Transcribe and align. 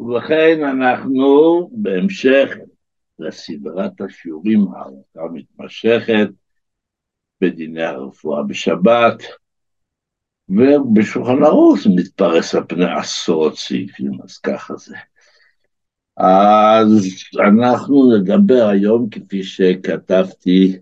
ובכן 0.00 0.64
אנחנו 0.64 1.68
בהמשך 1.72 2.50
לסדרת 3.18 4.00
השיעורים 4.00 4.60
הארוכה 4.60 5.32
מתמשכת 5.32 6.28
בדיני 7.40 7.82
הרפואה 7.82 8.42
בשבת, 8.42 9.22
ובשולחן 10.48 11.42
ערוך 11.42 11.78
מתפרס 11.96 12.54
על 12.54 12.64
פני 12.68 12.84
עשרות 12.98 13.56
סעיפים, 13.56 14.12
אז 14.24 14.38
ככה 14.38 14.76
זה. 14.76 14.96
אז 16.16 17.06
אנחנו 17.48 18.16
נדבר 18.16 18.68
היום, 18.72 19.08
כפי 19.10 19.42
שכתבתי 19.42 20.76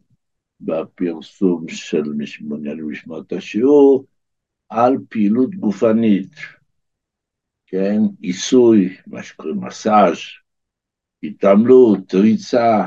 בפרסום 0.61 1.69
של 1.69 2.03
מעוניין 2.41 2.89
לשמוע 2.91 3.21
השיעור, 3.37 4.05
על 4.69 4.97
פעילות 5.09 5.55
גופנית, 5.55 6.35
כן, 7.75 8.01
עיסוי, 8.21 8.97
מה 9.07 9.23
שקוראים 9.23 9.61
מסאז', 9.61 10.17
התעמלות, 11.23 12.15
ריצה, 12.15 12.85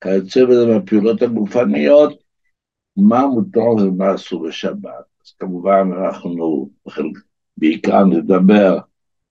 כיוצא 0.00 0.44
בזה 0.44 0.66
מהפעולות 0.66 1.22
הגופניות, 1.22 2.22
מה 2.96 3.26
מותר 3.26 3.60
ומה 3.60 4.14
אסור 4.14 4.48
בשבת. 4.48 5.04
אז 5.24 5.32
כמובן 5.38 5.90
אנחנו 5.92 6.70
בעיקר 7.56 8.04
נדבר 8.04 8.78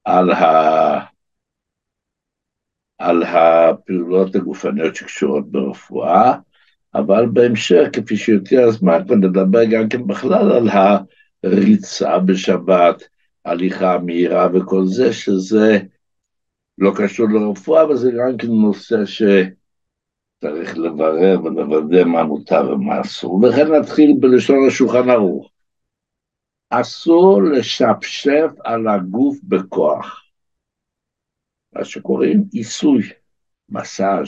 על, 0.04 0.32
ה... 0.32 1.06
על 2.98 3.24
הפעולות 3.24 4.36
הגופניות 4.36 4.96
שקשורות 4.96 5.52
ברפואה, 5.52 6.38
אבל 6.96 7.26
בהמשך, 7.34 7.84
כפי 7.94 8.18
שיותר 8.18 8.72
זמן, 8.72 9.00
נדבר 9.10 9.66
גם 9.72 9.90
כן 9.90 10.08
בכלל 10.08 10.52
על 10.52 10.70
הריצה 11.44 12.20
בשבת, 12.20 13.04
הליכה 13.48 13.98
מהירה 13.98 14.48
וכל 14.54 14.86
זה, 14.86 15.14
שזה 15.14 15.80
לא 16.78 16.92
קשור 16.96 17.28
לרפואה, 17.30 17.84
אבל 17.84 17.96
זה 17.96 18.12
גם 18.12 18.38
כן 18.38 18.48
נושא 18.48 19.06
שצריך 19.06 20.78
לברר 20.78 21.44
ולוודא 21.44 22.04
מה 22.04 22.24
מותר 22.24 22.70
ומה 22.70 23.02
אסור. 23.02 23.44
וכן 23.44 23.72
נתחיל 23.72 24.16
בלשון 24.20 24.68
השולחן 24.68 25.10
ערוך. 25.10 25.50
אסור 26.70 27.44
לשפשף 27.44 28.52
על 28.64 28.88
הגוף 28.88 29.38
בכוח. 29.44 30.24
מה 31.74 31.86
שקוראים 31.86 32.44
עיסוי, 32.52 33.02
מסאז', 33.70 34.28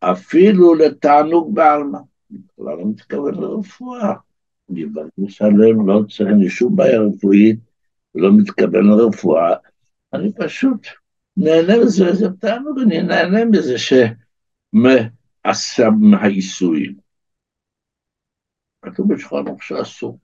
אפילו 0.00 0.74
לתענוג 0.74 1.54
בעלמא. 1.54 1.98
בכלל 2.30 2.76
לא 2.76 2.86
מתכוון 2.86 3.34
לרפואה. 3.34 4.14
אני 4.70 4.84
מרגיש 4.84 5.42
עליהם, 5.42 5.88
לא 5.88 6.02
צריך 6.08 6.50
שום 6.50 6.76
בעיה 6.76 7.00
רפואית, 7.00 7.71
לא 8.14 8.30
מתכוון 8.36 8.86
לרפואה. 8.86 9.54
אני 10.12 10.32
פשוט 10.32 10.86
נהנה 11.36 11.84
מזה, 11.84 12.12
זה 12.12 12.26
תענוג, 12.40 12.80
אני 12.80 13.02
נהנה 13.02 13.44
מזה 13.44 13.74
שמעשה 13.78 15.90
מהעיסויים. 16.00 16.94
כתוב 18.82 19.14
בשולחן 19.14 19.48
ערוך 19.48 19.62
שאסור. 19.62 20.18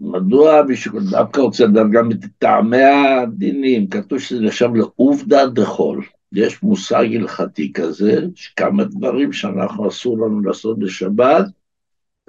מדוע 0.00 0.62
מישהו 0.62 1.00
דווקא 1.10 1.40
רוצה 1.40 1.64
לדעת 1.64 1.86
גם 1.92 2.10
את 2.10 2.18
טעמי 2.38 2.82
הדינים? 2.82 3.88
כתוב 3.88 4.18
שזה 4.18 4.40
נחשב 4.40 4.68
לעובדה 4.74 5.46
דחול. 5.46 6.06
יש 6.32 6.62
מושג 6.62 7.04
הלכתי 7.14 7.72
כזה, 7.72 8.20
שכמה 8.34 8.84
דברים 8.84 9.32
שאנחנו 9.32 9.88
אסור 9.88 10.18
לנו 10.18 10.40
לעשות 10.40 10.78
בשבת, 10.78 11.44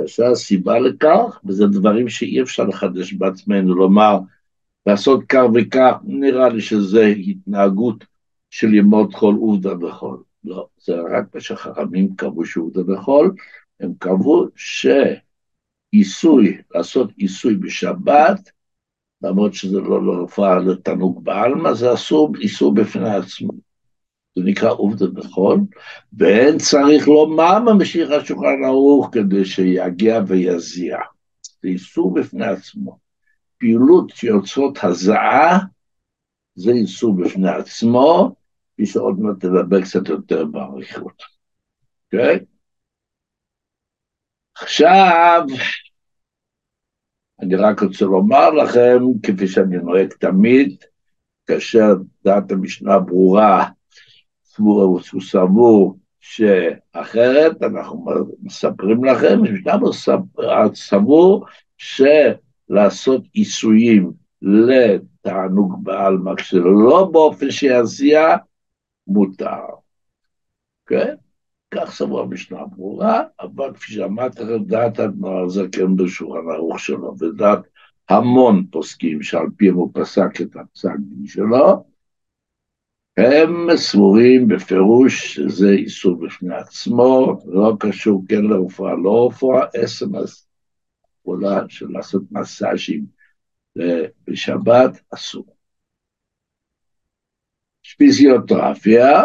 קשה 0.01 0.27
הסיבה 0.27 0.79
לכך, 0.79 1.39
וזה 1.45 1.67
דברים 1.67 2.09
שאי 2.09 2.41
אפשר 2.41 2.63
לחדש 2.63 3.13
בעצמנו, 3.13 3.75
לומר, 3.75 4.19
לעשות 4.85 5.23
כך 5.29 5.43
וכך, 5.53 5.95
נראה 6.03 6.49
לי 6.49 6.61
שזה 6.61 7.05
התנהגות 7.05 8.05
של 8.49 8.73
ימות 8.73 9.13
חול 9.13 9.35
עובדה 9.35 9.85
וחול. 9.85 10.23
לא, 10.43 10.67
זה 10.77 10.93
רק 11.11 11.35
מה 11.35 11.41
שחכמים 11.41 12.15
קבעו 12.15 12.45
שעובדה 12.45 12.93
וחול, 12.93 13.35
הם 13.79 13.93
קבעו 13.99 14.45
שעיסוי, 15.93 16.57
לעשות 16.75 17.11
עיסוי 17.17 17.55
בשבת, 17.55 18.51
למרות 19.21 19.53
שזה 19.53 19.79
לא 19.79 20.05
לרפואה 20.05 20.59
לתענוג 20.59 21.23
בעלמא, 21.23 21.73
זה 21.73 21.93
אסור, 21.93 22.33
איסור 22.41 22.73
בפני 22.73 23.15
עצמו. 23.15 23.51
זה 24.35 24.43
נקרא 24.43 24.71
עובדה 24.71 25.05
בחול, 25.07 25.59
ואין 26.17 26.57
צריך 26.57 27.07
לומר 27.07 27.59
ממשיך 27.59 28.11
השולחן 28.11 28.63
ערוך 28.65 29.09
כדי 29.11 29.45
שיגיע 29.45 30.19
ויזיע. 30.27 30.97
זה 31.61 31.67
איסור 31.67 32.13
בפני 32.13 32.45
עצמו. 32.45 32.97
פעילות 33.57 34.09
שיוצרות 34.09 34.77
הזעה, 34.83 35.59
זה 36.55 36.71
איסור 36.71 37.15
בפני 37.23 37.49
עצמו, 37.49 38.35
כפי 38.73 38.85
שעוד 38.85 39.19
מעט 39.19 39.39
תדבר 39.39 39.81
קצת 39.81 40.09
יותר 40.09 40.45
באריכות. 40.45 41.23
אוקיי? 42.05 42.35
Okay? 42.35 42.39
עכשיו, 44.55 45.43
אני 47.41 47.55
רק 47.55 47.81
רוצה 47.81 48.05
לומר 48.05 48.49
לכם, 48.49 48.99
כפי 49.23 49.47
שאני 49.47 49.77
נוהג 49.77 50.13
תמיד, 50.13 50.83
כאשר 51.45 51.93
דעת 52.23 52.51
המשנה 52.51 52.99
ברורה, 52.99 53.69
הוא 54.57 55.21
סבור 55.21 55.97
שאחרת, 56.19 57.63
אנחנו 57.63 58.05
מספרים 58.43 59.03
לכם, 59.03 59.39
משנה 59.43 59.73
סבור 60.73 61.45
שלעשות 61.77 63.23
עיסויים 63.33 64.11
לתענוג 64.41 65.83
בעלמא, 65.83 66.35
כשלא 66.35 67.09
באופן 67.11 67.51
שיזיע, 67.51 68.35
מותר. 69.07 69.65
כן? 70.85 71.15
כך 71.71 71.91
סבור 71.91 72.21
המשנה 72.21 72.65
ברורה, 72.65 73.23
אבל 73.39 73.73
כפי 73.73 73.91
שאמרתי 73.91 74.43
לכם, 74.43 74.63
דעת 74.63 74.99
אדמו"ר 74.99 75.45
הזקן 75.45 75.95
בשולחן 75.95 76.49
ערוך 76.55 76.79
שלו, 76.79 77.15
ודעת 77.19 77.61
המון 78.09 78.65
פוסקים 78.71 79.21
שעל 79.21 79.47
פיהם 79.57 79.75
הוא 79.75 79.91
פסק 79.93 80.41
את 80.41 80.55
הפסק 80.55 80.89
שלו, 81.25 81.92
הם 83.17 83.67
סבורים 83.75 84.47
בפירוש 84.47 85.35
שזה 85.35 85.69
איסור 85.69 86.25
בפני 86.25 86.55
עצמו, 86.55 87.39
לא 87.45 87.75
קשור 87.79 88.23
כן 88.29 88.43
לרפואה, 88.43 88.93
לא 89.03 89.27
רפואה, 89.27 89.65
עצם 89.73 90.05
הפעולה 90.15 91.63
של 91.69 91.85
לעשות 91.89 92.23
מסאז'ים 92.31 93.05
בשבת 94.27 95.01
אסור. 95.13 95.55
פיזיותרפיה, 97.97 99.23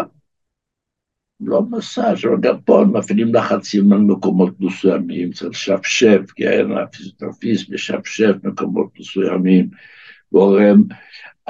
לא 1.39 1.61
מסאז', 1.61 2.25
אבל 2.25 2.39
גם 2.41 2.61
פה 2.61 2.85
מפעילים 2.93 3.35
לחצים 3.35 3.93
על 3.93 3.99
מקומות 3.99 4.53
מסוימים, 4.59 5.31
צריך 5.31 5.51
לשפשף, 5.51 6.19
כן, 6.35 6.71
הפיזיותרפיסט 6.83 7.69
משפשף 7.69 8.33
מקומות 8.43 8.89
מסוימים, 8.99 9.69
גורם 10.31 10.83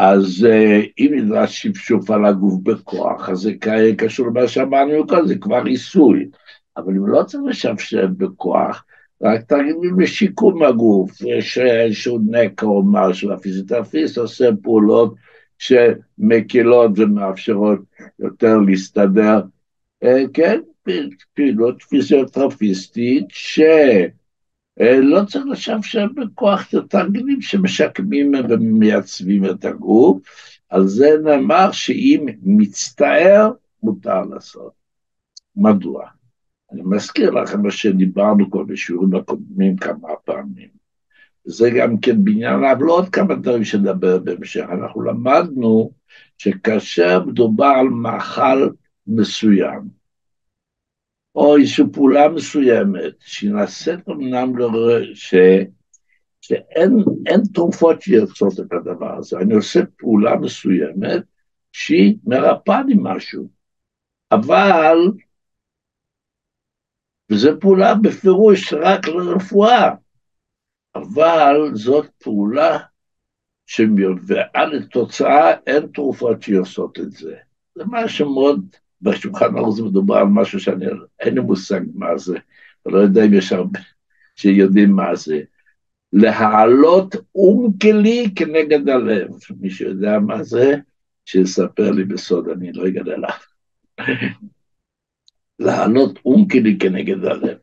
אז 0.01 0.47
uh, 0.49 0.87
אם 0.99 1.11
נדרש 1.15 1.61
שפשוף 1.61 2.11
על 2.11 2.25
הגוף 2.25 2.53
בכוח, 2.63 3.29
אז 3.29 3.37
זה 3.37 3.51
קשור 3.97 4.27
למה 4.27 4.47
שאמרנו 4.47 5.07
קודם, 5.07 5.27
זה 5.27 5.35
כבר 5.37 5.63
עיסוי. 5.65 6.29
אבל 6.77 6.93
אם 6.93 7.07
לא 7.07 7.23
צריך 7.23 7.43
לשפשף 7.47 8.05
בכוח, 8.17 8.85
רק 9.21 9.41
תרגילים 9.41 9.99
לשיקום 9.99 10.63
הגוף, 10.63 11.21
יש 11.21 11.57
איזשהו 11.57 12.19
נקע 12.29 12.65
או 12.65 12.83
משהו, 12.85 13.31
הפיזיותרפיסט 13.31 14.17
עושה 14.17 14.49
פעולות 14.63 15.15
שמקילות 15.57 16.91
ומאפשרות 16.95 17.79
יותר 18.19 18.57
להסתדר. 18.57 19.41
Uh, 20.03 20.07
כן, 20.33 20.59
פעילות 21.33 21.83
פיזיותרפיסטית 21.83 23.25
ש... 23.29 23.59
אה, 24.81 24.99
לא 25.01 25.21
צריך 25.25 25.45
לשפשף 25.45 26.05
בכוח 26.15 26.69
את 26.69 26.73
התרגילים 26.73 27.41
שמשקמים 27.41 28.31
ומייצבים 28.49 29.45
את 29.45 29.65
הגוף, 29.65 30.21
על 30.69 30.87
זה 30.87 31.09
נאמר 31.23 31.71
שאם 31.71 32.25
מצטער, 32.43 33.51
מותר 33.83 34.21
לעשות. 34.21 34.71
מדוע? 35.55 36.05
אני 36.71 36.81
מזכיר 36.85 37.29
לכם 37.29 37.61
מה 37.61 37.71
שדיברנו 37.71 38.51
כבר 38.51 38.63
בשיעורים 38.63 39.15
הקודמים 39.15 39.77
כמה 39.77 40.07
פעמים. 40.25 40.79
זה 41.45 41.69
גם 41.69 41.97
כן 41.97 42.23
בעניין 42.23 42.59
לא 42.79 42.93
עוד 42.93 43.09
כמה 43.09 43.35
דברים 43.35 43.63
שנדבר 43.63 44.19
בהמשך. 44.19 44.65
אנחנו 44.71 45.01
למדנו 45.01 45.91
שכאשר 46.37 47.25
מדובר 47.25 47.73
על 47.79 47.87
מאכל 47.87 48.69
מסוים, 49.07 49.98
או 51.39 51.57
איזושהי 51.57 51.85
פעולה 51.93 52.29
מסוימת, 52.29 53.13
שהיא 53.19 53.51
נעשית 53.51 54.09
אמנם 54.09 54.57
לא... 54.57 54.69
ש... 55.13 55.35
שאין 56.41 57.41
תרופות 57.53 58.01
שיוצאות 58.01 58.53
את 58.59 58.73
הדבר 58.73 59.17
הזה, 59.17 59.37
אני 59.37 59.53
עושה 59.53 59.79
פעולה 59.97 60.35
מסוימת 60.35 61.23
שהיא 61.71 62.17
מרפאה 62.23 62.81
לי 62.83 62.95
משהו, 62.97 63.47
אבל, 64.31 64.97
וזו 67.31 67.59
פעולה 67.59 67.95
בפירוש 67.95 68.73
רק 68.73 69.07
לרפואה, 69.07 69.89
אבל 70.95 71.55
זאת 71.73 72.09
פעולה 72.23 72.77
ועל 74.27 74.77
התוצאה 74.77 75.51
אין 75.67 75.87
תרופות 75.87 76.41
שעושות 76.41 76.99
את 76.99 77.11
זה. 77.11 77.35
זה 77.75 77.83
משהו 77.87 78.33
מאוד, 78.33 78.75
בשולחן 79.01 79.57
ערוך 79.57 79.75
זה 79.75 79.83
מדובר 79.83 80.15
על 80.15 80.27
משהו 80.27 80.59
שאני, 80.59 80.85
אין 81.19 81.35
לי 81.35 81.41
מושג 81.41 81.81
מה 81.95 82.17
זה, 82.17 82.37
לא 82.85 82.97
יודע 82.97 83.25
אם 83.25 83.33
יש 83.33 83.53
הרבה 83.53 83.79
שיודעים 84.35 84.91
מה 84.91 85.15
זה. 85.15 85.41
להעלות 86.13 87.15
אונקלי 87.35 88.31
כנגד 88.35 88.89
הלב. 88.89 89.27
מי 89.59 89.69
שיודע 89.69 90.19
מה 90.19 90.43
זה, 90.43 90.75
שיספר 91.25 91.91
לי 91.91 92.03
בסוד, 92.03 92.49
אני 92.49 92.71
לא 92.71 92.87
אגלה 92.87 93.17
לך. 93.17 93.47
להעלות 95.59 96.19
אונקלי 96.25 96.77
כנגד 96.79 97.25
הלב. 97.25 97.57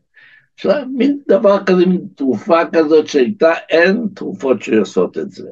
עכשיו, 0.54 0.86
מין 0.94 1.20
דבר 1.28 1.64
כזה, 1.64 1.86
מין 1.86 2.06
תרופה 2.14 2.60
כזאת 2.72 3.06
שהייתה, 3.06 3.52
אין 3.68 4.08
תרופות 4.14 4.62
שעושות 4.62 5.18
את 5.18 5.30
זה. 5.30 5.48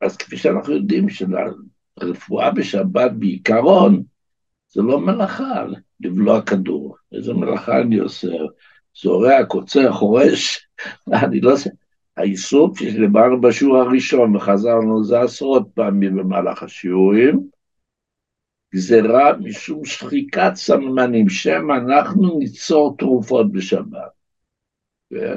אז 0.00 0.16
כפי 0.16 0.36
שאנחנו 0.36 0.72
יודעים 0.74 1.06
שלרפואה 1.08 2.50
בשבת 2.50 3.10
בעיקרון, 3.18 4.02
זה 4.72 4.82
לא 4.82 5.00
מלאכה 5.00 5.64
לבלוע 6.00 6.42
כדור. 6.42 6.96
איזה 7.12 7.34
מלאכה 7.34 7.80
אני 7.80 7.98
עושה? 7.98 8.28
זורע, 9.02 9.44
קוצר, 9.44 9.92
חורש, 9.92 10.68
אני 11.24 11.40
לא 11.40 11.52
עושה. 11.52 11.70
האיסור, 12.16 12.74
כפי 12.74 12.90
שדיברנו 12.90 13.40
בשיעור 13.40 13.76
הראשון 13.76 14.36
וחזרנו 14.36 15.04
זה 15.04 15.20
עשרות 15.20 15.68
פעמים 15.74 16.16
במהלך 16.16 16.62
השיעורים, 16.62 17.40
גזירה 18.74 19.36
משום 19.36 19.84
שחיקת 19.84 20.52
סממנים, 20.54 21.28
שמא 21.28 21.72
אנחנו 21.72 22.38
ניצור 22.38 22.96
תרופות 22.98 23.52
בשבת. 23.52 24.10
כן? 25.10 25.36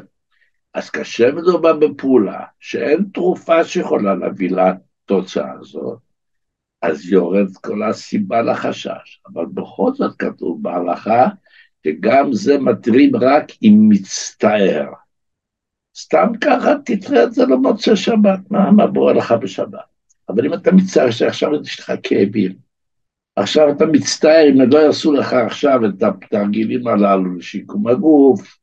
אז 0.73 0.89
כאשר 0.89 1.35
מדובר 1.35 1.73
בפעולה 1.73 2.45
שאין 2.59 3.05
תרופה 3.13 3.63
שיכולה 3.63 4.15
להביא 4.15 4.49
לתוצאה 4.51 5.51
הזאת, 5.59 5.99
אז 6.85 7.11
יורד 7.11 7.57
כל 7.57 7.83
הסיבה 7.83 8.41
לחשש. 8.41 9.21
אבל 9.27 9.45
בכל 9.45 9.91
זאת 9.93 10.15
כתוב 10.19 10.63
בהלכה 10.63 11.27
שגם 11.83 12.33
זה 12.33 12.57
מטרים 12.57 13.15
רק 13.15 13.45
אם 13.63 13.85
מצטער. 13.89 14.85
סתם 15.97 16.27
ככה 16.41 16.73
תתראה 16.85 17.23
את 17.23 17.33
זה 17.33 17.45
למוצא 17.45 17.95
שבת, 17.95 18.39
מה, 18.51 18.71
מה 18.71 18.87
בורא 18.87 19.13
לך 19.13 19.31
בשבת? 19.31 19.79
אבל 20.29 20.45
אם 20.45 20.53
אתה 20.53 20.71
מצטער 20.71 21.11
שעכשיו 21.11 21.49
יש 21.63 21.79
לך 21.79 21.91
כאבים, 22.03 22.51
עכשיו 23.35 23.69
אתה 23.71 23.85
מצטער 23.85 24.45
אם 24.49 24.71
לא 24.71 24.77
יעשו 24.79 25.13
לך 25.13 25.33
עכשיו 25.33 25.79
את 25.85 26.03
התרגילים 26.03 26.87
הללו 26.87 27.35
לשיקום 27.35 27.87
הגוף, 27.87 28.57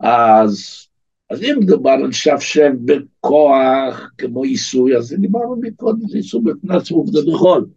אז, 0.00 0.87
אז 1.30 1.42
אם 1.42 1.56
מדובר 1.60 1.90
על 1.90 2.12
שפשף 2.12 2.70
בכוח 2.84 4.10
כמו 4.18 4.42
עיסוי, 4.42 4.96
אז 4.96 5.16
דיברנו 5.20 5.56
מקודם, 5.60 5.98
בפני 6.44 6.76
עצמו 6.76 6.98
וזה 6.98 7.30
נכון. 7.32 7.70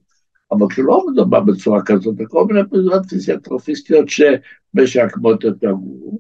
אבל 0.51 0.65
כשלא 0.69 1.05
מדובר 1.11 1.39
בצורה 1.39 1.81
כזאת, 1.85 2.15
כל 2.29 2.45
מיני 2.45 2.69
פעולות 2.69 3.05
פיזיאטרופיסטיות 3.09 4.05
שמשקמות 4.09 5.45
את 5.45 5.63
הגוף, 5.63 6.19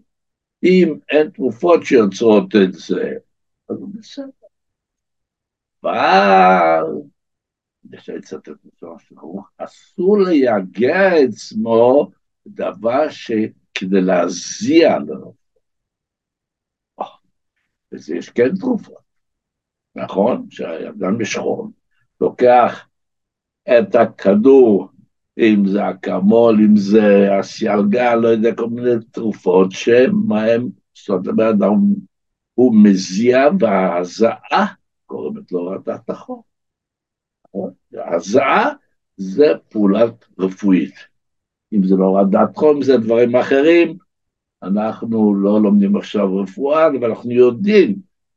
אם 0.63 0.95
אין 1.09 1.29
תרופות 1.29 1.85
שיוצרות 1.85 2.55
את 2.63 2.73
זה, 2.73 3.13
אז 3.69 3.77
הוא 3.77 3.89
בסדר. 3.93 4.25
אבל, 5.83 6.83
אפשר 7.95 8.13
לצטט 8.13 8.49
בצורה 8.65 8.99
שלו, 8.99 9.41
אסור 9.57 10.19
לייגע 10.19 11.13
עצמו 11.13 12.11
דבר 12.47 13.09
שכדי 13.09 14.01
להזיע 14.01 14.99
לו. 14.99 15.40
וזה 18.01 18.15
יש 18.15 18.29
כן 18.29 18.55
תרופות, 18.55 19.01
נכון? 19.95 20.47
שהאדם 20.49 21.17
בשחור 21.17 21.69
לוקח 22.21 22.87
את 23.69 23.95
הכדור 23.95 24.89
אם 25.37 25.67
זה 25.67 25.89
אקמול, 25.89 26.59
אם 26.59 26.77
זה 26.77 27.39
אסיאלגה, 27.39 28.15
לא 28.15 28.27
יודע, 28.27 28.55
כל 28.55 28.69
מיני 28.69 28.91
תרופות 29.11 29.71
שמה 29.71 30.43
הם, 30.43 30.69
זאת 31.05 31.27
אומרת, 31.27 31.55
הוא 32.53 32.75
מזיע 32.83 33.39
וההזעה 33.59 34.73
גורמת 35.09 35.51
להורדת 35.51 36.09
החום. 36.09 36.41
ההזעה 37.97 38.69
זה 39.17 39.47
פעולה 39.69 40.05
רפואית. 40.39 40.95
אם 41.73 41.83
זה 41.83 41.95
לא 41.95 42.05
הורדת 42.05 42.57
חום, 42.57 42.83
זה 42.83 42.97
דברים 42.97 43.35
אחרים. 43.35 43.97
אנחנו 44.63 45.35
לא 45.35 45.61
לומדים 45.61 45.95
עכשיו 45.95 46.37
רפואה, 46.37 46.87
אבל 46.87 47.09
אנחנו 47.09 47.31
יודעים 47.31 47.95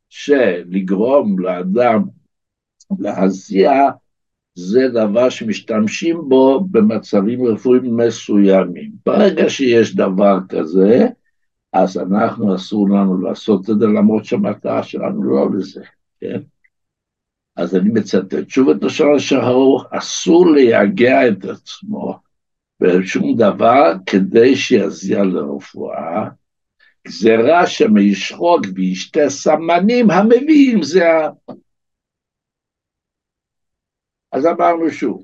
שלגרום 0.09 1.39
לאדם 1.39 2.03
להזיע 2.99 3.71
זה 4.55 4.87
דבר 4.93 5.29
שמשתמשים 5.29 6.21
בו 6.29 6.67
במצבים 6.71 7.45
רפואיים 7.45 7.97
מסוימים. 7.97 8.91
ברגע 9.05 9.49
שיש 9.49 9.95
דבר 9.95 10.37
כזה, 10.49 11.07
אז 11.73 11.97
אנחנו, 11.97 12.55
אסור 12.55 12.89
לנו 12.89 13.21
לעשות 13.21 13.69
את 13.69 13.79
זה, 13.79 13.85
למרות 13.85 14.25
שהמטרה 14.25 14.83
שלנו 14.83 15.23
לא 15.23 15.49
לזה, 15.57 15.83
כן? 16.19 16.41
אז 17.55 17.75
אני 17.75 17.89
מצטט 17.89 18.49
שוב 18.49 18.69
את 18.69 18.83
לשון 18.83 19.15
השחרור, 19.15 19.83
אסור 19.91 20.51
לייגע 20.51 21.27
את 21.27 21.45
עצמו 21.45 22.24
בשום 22.79 23.35
דבר 23.37 23.93
כדי 24.05 24.55
שיזיע 24.55 25.23
לרפואה, 25.23 26.29
גזירה 27.07 27.67
שמישחוק 27.67 28.61
וישתה 28.75 29.29
סמנים 29.29 30.11
המביאים 30.11 30.83
זה 30.83 31.03
אז 34.31 34.45
אמרנו 34.45 34.89
שוב, 34.89 35.23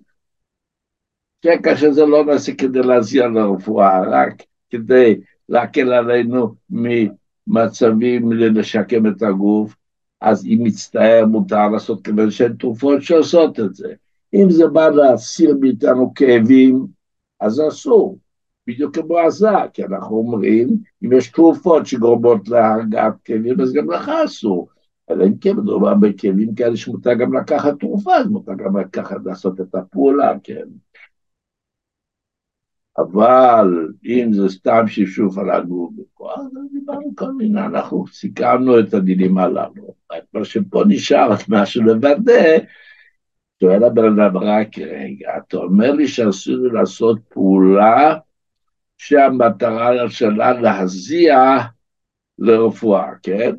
שכאשר 1.46 1.92
זה 1.92 2.06
לא 2.06 2.26
נעשה 2.26 2.56
כדי 2.56 2.80
להזיע 2.80 3.28
לרפואה, 3.28 4.02
רק 4.12 4.44
כדי 4.70 5.20
להקל 5.50 5.94
עלינו 5.94 6.56
ממצבים 6.70 8.32
לשקם 8.32 9.08
את 9.08 9.22
הגוף, 9.22 9.76
אז 10.22 10.46
אם 10.46 10.60
מצטער 10.64 11.26
מותר 11.26 11.68
לעשות 11.68 12.06
כיוון 12.06 12.32
שאין 12.32 12.54
תרופות 12.54 13.02
שעושות 13.02 13.60
את 13.60 13.76
זה. 13.76 13.94
אם 14.34 14.50
זה 14.50 14.68
בא 14.68 14.90
להסיר 14.90 15.58
מאיתנו 15.62 16.14
כאבים, 16.16 16.88
אז 17.42 17.62
אסור. 17.68 18.18
בדיוק 18.68 18.98
כמו 18.98 19.18
עזה, 19.18 19.50
כי 19.74 19.86
אנחנו 19.86 20.16
אומרים, 20.16 20.70
אם 21.04 21.14
יש 21.14 21.32
תרופות 21.32 21.86
שגורמות 21.86 22.50
להרגעת 22.50 23.14
כאבים, 23.24 23.62
אז 23.62 23.74
גם 23.74 23.92
לך 23.92 24.12
אסור. 24.26 24.70
אלא 25.10 25.26
אם 25.26 25.38
כן 25.38 25.56
מדובר 25.58 25.94
בכלים 25.94 26.56
כאלה 26.56 26.78
שמותר 26.78 27.14
גם 27.14 27.38
לקחת 27.38 27.80
תרופה, 27.80 28.16
אז 28.16 28.28
מותר 28.28 28.54
גם 28.54 28.78
לקחת, 28.78 29.18
לעשות 29.26 29.62
את 29.62 29.76
הפעולה, 29.76 30.34
כן. 30.44 30.66
אבל 32.98 33.88
אם 34.06 34.34
זה 34.34 34.50
סתם 34.50 34.84
שפשוף 34.88 35.38
על 35.38 35.52
הגוף, 35.52 35.94
אז 36.38 36.46
דיברנו 36.74 37.16
כל 37.16 37.34
מיני, 37.34 37.62
אנחנו 37.62 38.08
סיכמנו 38.08 38.80
את 38.80 38.94
הדינים 38.94 39.38
הללו. 39.38 39.94
מה 40.34 40.46
שפה 40.46 40.84
נשאר, 40.88 41.30
משהו 41.50 41.84
לוודא, 41.84 42.58
שואל 43.62 43.84
הבן 43.84 44.04
אדם 44.04 44.38
רק 44.38 44.78
רגע, 44.78 45.38
אתה 45.38 45.58
אומר 45.58 45.92
לי 45.92 46.08
שאסור 46.08 46.56
לעשות 46.74 47.20
פעולה 47.30 48.18
שהמטרה 48.98 50.10
שלה 50.10 50.62
להזיע 50.62 51.38
לרפואה, 52.40 53.08
כן? 53.24 53.52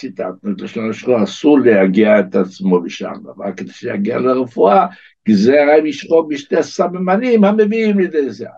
ציטטנו 0.00 0.52
את 0.52 0.60
לשון 0.60 0.90
השחור, 0.90 1.24
אסור 1.24 1.58
להגיע 1.60 2.20
את 2.20 2.34
עצמו 2.34 2.80
משם, 2.80 3.12
אבל 3.36 3.52
כדי 3.56 3.72
שיגיע 3.72 4.18
לרפואה, 4.18 4.86
גזירה 5.28 5.82
משחור 5.84 6.28
בשתי 6.28 6.62
סממנים 6.62 7.44
המביאים 7.44 7.98
לידי 7.98 8.30
זה. 8.30 8.48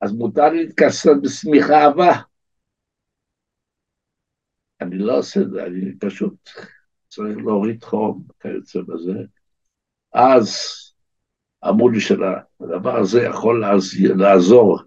אז 0.00 0.12
מותר 0.12 0.48
להתכסות 0.48 1.22
בשמיכה 1.22 1.84
אהבה. 1.84 2.12
אני 4.80 4.98
לא 4.98 5.18
עושה 5.18 5.40
את 5.40 5.50
זה, 5.50 5.64
אני 5.66 5.98
פשוט 5.98 6.34
צריך 7.08 7.38
להוריד 7.38 7.84
חום, 7.84 8.22
כיוצא 8.40 8.80
בזה. 8.80 9.22
אז 10.12 10.48
אמרו 11.68 11.88
לי 11.88 12.00
שהדבר 12.00 12.96
הזה 12.96 13.22
יכול 13.22 13.64
לעזור 14.16 14.78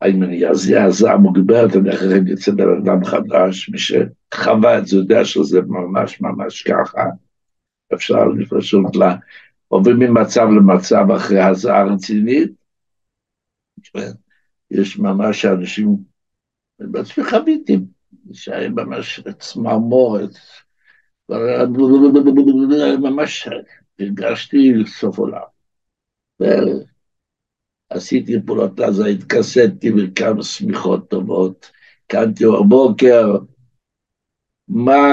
האם 0.00 0.22
אני 0.22 0.50
אזיע 0.50 0.84
הזעה 0.84 1.16
מוגברת, 1.16 1.76
אני 1.76 1.90
אחרי 1.94 2.08
זה 2.08 2.20
יצא 2.26 2.52
בן 2.52 2.68
אדם 2.82 3.04
חדש, 3.04 3.68
מי 3.68 3.78
שחווה 3.78 4.78
את 4.78 4.86
זה 4.86 4.96
יודע 4.96 5.24
שזה 5.24 5.60
ממש 5.60 6.20
ממש 6.20 6.62
ככה. 6.62 7.02
אפשר 7.94 8.16
פשוט 8.50 8.96
לה, 8.96 9.16
עוברים 9.68 9.98
ממצב 9.98 10.46
למצב 10.56 11.10
אחרי 11.16 11.40
הזעה 11.40 11.84
רצינית. 11.84 12.52
יש 14.70 14.98
ממש 14.98 15.44
אנשים, 15.44 15.96
בעצמי 16.78 17.24
חוויתי, 17.24 17.78
שהיה 18.32 18.68
ממש 18.68 19.20
צמרמורת, 19.38 20.30
ממש 22.98 23.48
הרגשתי 23.98 24.72
סוף 24.86 25.18
עולם. 25.18 25.42
עשיתי 27.90 28.32
פעולות 28.46 28.80
עזה, 28.80 29.06
התכסדתי 29.06 29.90
בכמה 29.90 30.42
שמיכות 30.42 31.10
טובות, 31.10 31.70
קמתי 32.06 32.44
בבוקר, 32.46 33.36
מה 34.68 35.06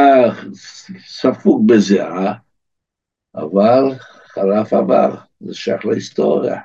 ספוג 1.07 1.67
בזיעה, 1.67 2.33
אבל 3.35 3.83
חלף 4.25 4.73
עבר, 4.73 5.15
זה 5.39 5.53
שייך 5.53 5.85
להיסטוריה. 5.85 6.61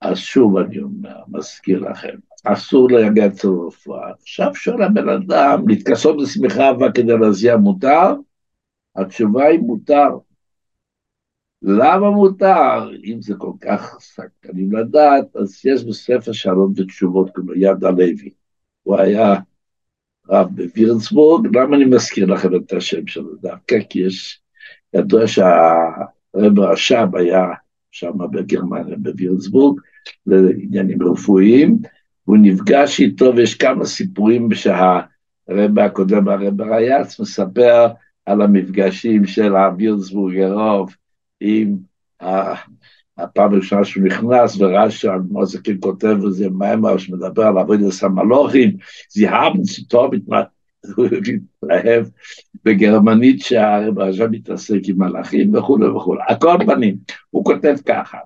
אז 0.00 0.18
שוב 0.18 0.56
אני 0.56 0.78
אומר, 0.78 1.22
מזכיר 1.28 1.80
לכם, 1.80 2.18
אסור 2.52 2.90
להגיע 2.90 3.26
אצל 3.26 3.48
רפואה. 3.66 4.10
עכשיו 4.22 4.54
שואל 4.54 4.82
הבן 4.82 5.08
אדם, 5.08 5.68
להתכסות 5.68 6.16
בשמיכה 6.22 6.68
אהבה 6.68 6.92
כדי 6.92 7.18
להזיע 7.18 7.56
מותר? 7.56 8.14
התשובה 8.96 9.46
היא 9.46 9.58
מותר. 9.58 10.08
למה 11.62 12.10
מותר? 12.10 12.90
אם 13.04 13.22
זה 13.22 13.34
כל 13.38 13.52
כך 13.60 13.98
סקרנים 14.00 14.72
לדעת, 14.72 15.36
אז 15.36 15.60
יש 15.66 15.84
בספר 15.84 16.32
שלום 16.32 16.72
ותשובות 16.76 17.30
כמו 17.34 17.54
יד 17.54 17.84
הלוי. 17.84 18.30
הוא 18.82 18.96
היה 18.96 19.34
רב 20.28 20.48
בווירנסבורג, 20.54 21.56
למה 21.56 21.76
אני 21.76 21.84
מזכיר 21.84 22.26
לכם 22.26 22.56
את 22.56 22.72
השם 22.72 23.06
שלו 23.06 23.36
דווקא? 23.36 23.76
כי 23.90 23.98
יש, 23.98 24.40
ידוע 24.94 25.26
שהרב 25.26 26.58
רש"ב 26.58 27.16
היה 27.16 27.44
שם 27.90 28.12
בגרמניה, 28.30 28.96
בווירנסבורג, 28.98 29.80
לעניינים 30.26 31.02
רפואיים, 31.02 31.78
הוא 32.26 32.36
נפגש 32.40 33.00
איתו, 33.00 33.32
ויש 33.36 33.54
כמה 33.54 33.84
סיפורים 33.84 34.48
שהרב 34.54 35.78
הקודם, 35.78 36.28
הרב 36.28 36.60
רייץ, 36.60 37.20
מספר 37.20 37.86
על 38.26 38.42
המפגשים 38.42 39.26
של 39.26 39.56
הווירנסבורגרוב 39.56 40.94
עם 41.40 41.76
הפעם 43.18 43.52
הראשונה 43.52 43.84
שהוא 43.84 44.04
נכנס, 44.04 44.60
ורש"י, 44.60 45.08
מוזיקין 45.30 45.76
כותב 45.80 46.16
איזה 46.26 46.50
מאמר 46.50 46.98
שמדבר 46.98 47.42
על 47.42 47.58
עבודת 47.58 48.02
המלוכים, 48.02 48.76
זיהבן 49.10 49.62
ציטוב, 49.62 50.10
הוא 50.96 51.06
מתלהב 51.62 52.06
בגרמנית 52.64 53.40
שהרש"י 53.42 54.22
מתעסק 54.30 54.80
עם 54.84 54.98
מלאכים 54.98 55.54
וכולי 55.54 55.88
וכולי. 55.88 56.20
על 56.26 56.36
כל 56.36 56.56
פנים, 56.66 56.96
הוא 57.30 57.44
כותב 57.44 57.74
ככה, 57.86 58.18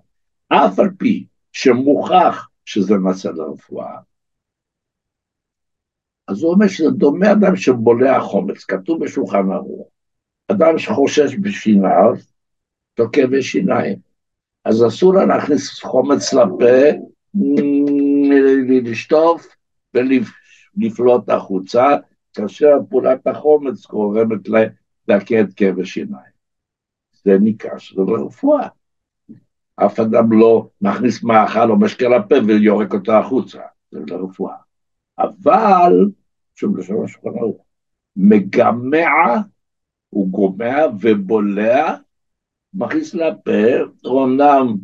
אף 0.49 0.79
על 0.79 0.91
פי 0.99 1.25
שמוכח 1.53 2.50
שזה 2.71 2.95
מצד 2.95 3.39
הרפואה, 3.39 3.97
אז 6.29 6.43
הוא 6.43 6.55
אומר 6.55 6.69
שזה 6.69 6.91
דומה 6.91 7.33
אדם 7.33 7.57
שבולע 7.57 8.21
חומץ, 8.21 8.65
כתוב 8.65 9.05
בשולחן 9.05 9.53
ערוך. 9.53 9.89
אדם 10.49 10.79
שחושש 10.79 11.35
בשיניו, 11.35 12.15
תוקע 12.95 13.27
בשיניים. 13.27 13.99
אז 14.65 14.87
אסור 14.87 15.15
לה 15.15 15.27
להכניס 15.27 15.83
חומץ 15.83 16.33
לפה, 16.33 16.99
לשטוף 18.85 19.47
ולפלוט 19.95 21.29
החוצה, 21.29 21.87
כאשר 22.35 22.73
פעולת 22.91 23.27
החומץ 23.27 23.87
גורמת 23.87 24.49
לדכא 24.49 25.41
את 25.41 25.55
כאב 25.57 25.81
השיניים. 25.81 26.33
זה 27.25 27.37
נקרא 27.41 27.79
שזה 27.79 28.03
לרפואה. 28.07 28.69
אף 29.87 30.01
אדם 30.01 30.33
לא 30.33 30.69
מכניס 30.81 31.23
מאכל 31.23 31.71
או 31.71 31.79
משקה 31.79 32.09
לפה 32.09 32.35
ויורק 32.47 32.95
אותו 32.95 33.13
החוצה, 33.13 33.61
זה 33.91 34.01
לרפואה. 34.07 34.55
אבל, 35.19 36.09
שוב 36.55 36.79
לשון 36.79 37.05
השולחן 37.05 37.39
ערוך, 37.39 37.65
מגמע, 38.17 39.37
הוא 40.11 40.29
גומע 40.29 40.87
ובולע 41.01 41.95
מכניס 42.75 43.15
לפה, 43.15 43.63
אמנם 44.07 44.77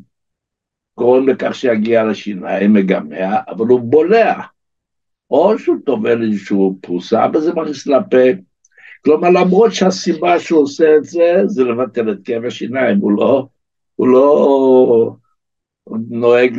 גורם 0.99 1.29
לכך 1.29 1.55
שיגיע 1.55 2.05
לשיניים, 2.05 2.73
מגמע, 2.73 3.41
אבל 3.49 3.67
הוא 3.67 3.81
בולע. 3.81 4.41
או 5.31 5.59
שהוא 5.59 5.77
טובל 5.87 6.23
איזשהו 6.23 6.79
פרוסה, 6.81 7.27
וזה 7.35 7.55
מכניס 7.55 7.87
לפה. 7.87 8.41
כלומר, 9.05 9.31
למרות 9.31 9.73
שהסיבה 9.73 10.41
שהוא 10.41 10.63
עושה 10.63 10.97
את 10.97 11.05
זה, 11.05 11.43
זה 11.47 11.65
לבטל 11.65 12.13
את 12.13 12.19
כאב 12.25 12.45
השיניים, 12.45 12.99
הוא 12.99 13.13
לא, 13.13 13.49
הוא 13.97 14.09
לא 14.09 15.17
נוהג 16.09 16.57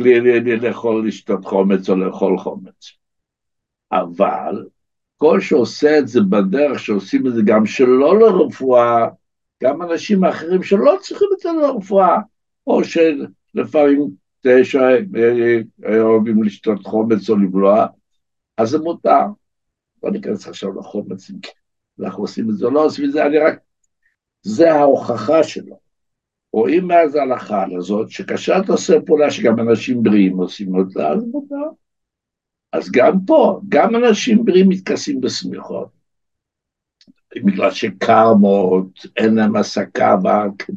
לאכול, 0.62 1.08
לשתות 1.08 1.44
חומץ 1.44 1.90
או 1.90 1.96
לאכול 1.96 2.38
חומץ. 2.38 2.92
אבל 3.92 4.64
כל 5.16 5.40
שעושה 5.40 5.98
את 5.98 6.08
זה 6.08 6.20
בדרך 6.20 6.78
שעושים 6.78 7.26
את 7.26 7.34
זה 7.34 7.42
גם 7.44 7.66
שלא 7.66 8.18
לרפואה, 8.18 9.08
גם 9.62 9.82
אנשים 9.82 10.24
אחרים 10.24 10.62
שלא 10.62 10.96
צריכים 11.00 11.28
את 11.32 11.40
זה 11.40 11.48
לרפואה, 11.62 12.18
או 12.66 12.80
שלפעמים 12.84 14.10
תשע 14.42 14.88
אוהבים 16.00 16.42
לשתות 16.42 16.86
חומץ 16.86 17.30
או 17.30 17.36
לבלוע, 17.36 17.86
אז 18.56 18.70
זה 18.70 18.78
מותר. 18.78 19.26
לא 20.02 20.10
ניכנס 20.10 20.48
עכשיו 20.48 20.78
לחומץ, 20.78 21.30
אנחנו 22.00 22.22
עושים 22.22 22.50
את 22.50 22.56
זה 22.56 22.66
או 22.66 22.70
לא 22.70 22.84
עושים 22.84 23.04
את 23.04 23.12
זה, 23.12 23.26
אני 23.26 23.38
רק... 23.38 23.58
זה 24.42 24.72
ההוכחה 24.72 25.42
שלו. 25.42 25.87
רואים 26.52 26.86
מאז 26.86 27.14
ההלכה 27.14 27.64
הזאת, 27.76 28.10
שכאשר 28.10 28.60
אתה 28.64 28.72
עושה 28.72 29.00
פעולה 29.06 29.30
שגם 29.30 29.60
אנשים 29.60 30.02
בריאים 30.02 30.36
עושים 30.36 30.74
אותה, 30.74 31.08
אז 31.08 31.24
מותר. 31.24 31.70
אז 32.72 32.90
גם 32.92 33.18
פה, 33.26 33.60
גם 33.68 33.96
אנשים 33.96 34.44
בריאים 34.44 34.68
מתכסים 34.68 35.20
בשמיכות. 35.20 35.88
בגלל 37.36 37.70
שקר 37.70 38.34
מאוד, 38.34 38.90
אין 39.16 39.34
להם 39.34 39.56
הסקה, 39.56 40.16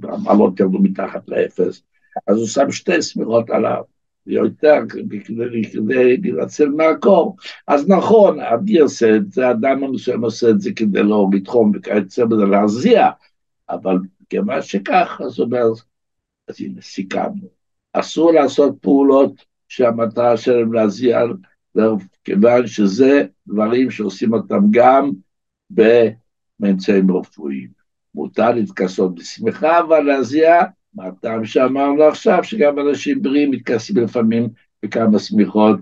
והמעלות 0.02 0.60
ירדו 0.60 0.80
מתחת 0.80 1.22
לאפס, 1.28 1.84
אז 2.28 2.38
הוא 2.38 2.48
שם 2.48 2.72
שתי 2.72 3.02
שמיכות 3.02 3.50
עליו, 3.50 3.84
יותר 4.28 4.78
כדי 4.90 5.20
להינצל 6.22 6.70
מהקור. 6.70 7.38
אז 7.68 7.90
נכון, 7.90 8.40
אני 8.40 8.80
עושה 8.80 9.16
את 9.16 9.32
זה, 9.32 9.52
אדם 9.52 9.84
המסוים 9.84 10.24
עושה 10.24 10.50
את 10.50 10.62
זה 10.62 10.72
כדי 10.76 11.04
לא 11.04 11.28
לתחום 11.34 11.72
וכיוצא 11.76 12.26
בזה, 12.26 12.46
להזיע, 12.46 13.10
אבל 13.70 13.98
כיוון 14.32 14.62
שכך, 14.62 15.22
אז 15.26 15.40
הוא 15.40 15.46
אומר, 15.46 15.64
אז 16.48 16.62
הנה, 16.62 16.82
סיכמנו. 16.82 17.48
אסור 17.94 18.32
לעשות 18.32 18.76
פעולות 18.82 19.46
שהמטרה 19.68 20.38
שלהם 20.38 20.74
להזיע, 20.74 21.20
כיוון 22.24 22.68
שזה 22.68 23.24
דברים 23.48 23.92
שעושים 23.92 24.34
אותם 24.34 24.62
גם 24.72 25.12
ב... 25.74 25.82
מאמצעים 26.60 27.18
רפואיים. 27.18 27.70
מותר 28.16 28.52
להתכסות 28.52 29.16
בשמחה, 29.16 29.80
אבל 29.80 30.00
להזיע, 30.00 30.62
מה 30.94 31.06
הטעם 31.06 31.46
שאמרנו 31.46 32.04
עכשיו, 32.04 32.44
שגם 32.44 32.80
אנשים 32.80 33.22
בריאים 33.22 33.52
מתכסים 33.52 33.98
לפעמים 33.98 34.50
בכמה 34.84 35.20
שמיכות 35.20 35.80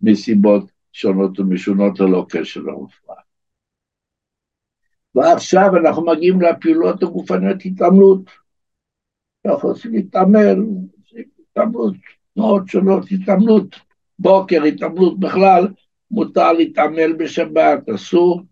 מסיבות 0.00 0.70
שונות 0.92 1.40
ומשונות 1.40 2.00
ללא 2.00 2.26
קשר 2.28 2.60
לרפואה. 2.60 3.21
ועכשיו 5.14 5.76
אנחנו 5.76 6.06
מגיעים 6.06 6.40
לפעולות 6.40 7.02
הגופניות 7.02 7.56
התעמלות. 7.64 8.30
אנחנו 9.46 9.68
עושים 9.68 9.92
להתעמל, 9.92 10.56
התעמלות, 11.50 11.94
תנועות 12.34 12.68
שונות, 12.68 13.04
התעמלות, 13.10 13.76
בוקר, 14.18 14.62
התעמלות 14.62 15.20
בכלל, 15.20 15.68
מותר 16.10 16.52
להתעמל 16.52 17.12
בשבת, 17.12 17.88
אסור 17.94 18.42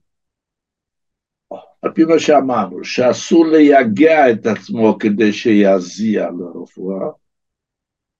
על 1.82 1.92
פי 1.94 2.04
מה 2.04 2.18
שאמרנו, 2.18 2.84
שאסור 2.84 3.46
לייגע 3.46 4.30
את 4.30 4.46
עצמו 4.46 4.98
כדי 4.98 5.32
שיזיע 5.32 6.28
לרפואה, 6.30 7.06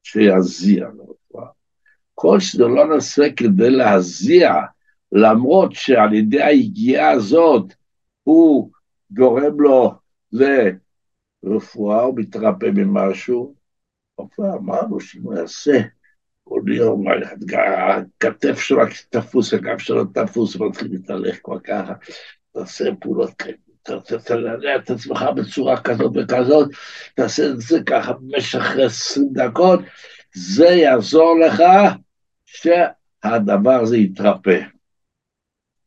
שיזיע 0.02 0.87
לרפואה. 0.97 1.47
כל 2.14 2.40
שזה 2.40 2.64
לא 2.64 2.94
נעשה 2.94 3.23
כדי 3.37 3.70
להזיע, 3.70 4.54
למרות 5.12 5.73
שעל 5.73 6.14
ידי 6.14 6.42
היגיעה 6.42 7.11
הזאת 7.11 7.73
הוא 8.30 8.70
גורם 9.10 9.60
לו 9.60 9.92
לרפואה, 11.42 12.02
הוא 12.02 12.18
מתרפא 12.18 12.66
ממשהו, 12.75 13.54
אבל 14.18 14.49
אמרנו 14.58 15.00
שאם 15.00 15.22
הוא 15.22 15.34
יעשה 15.34 15.80
כל 16.44 16.62
יום, 16.66 17.04
הכתף 18.16 18.58
שלו 18.58 18.82
תפוס, 19.10 19.54
הגב 19.54 19.78
שלו 19.78 20.04
תפוס, 20.04 20.56
ומתחיל 20.56 20.88
להתהלך 20.90 21.38
כבר 21.44 21.60
ככה, 21.60 21.92
תעשה 22.52 22.84
פעולות 23.00 23.30
כאלה, 23.32 23.56
תעלה 24.25 24.76
את 24.76 24.90
עצמך 24.90 25.25
בצורה 25.37 25.80
כזאת 25.82 26.12
וכזאת, 26.14 26.70
תעשה 27.14 27.46
את 27.46 27.60
זה 27.60 27.78
ככה 27.87 28.12
במשך 28.12 28.64
עשרים 28.87 29.28
דקות, 29.32 29.80
זה 30.34 30.66
יעזור 30.66 31.38
לך 31.40 31.62
שהדבר 32.44 33.80
הזה 33.82 33.96
יתרפא, 33.96 34.60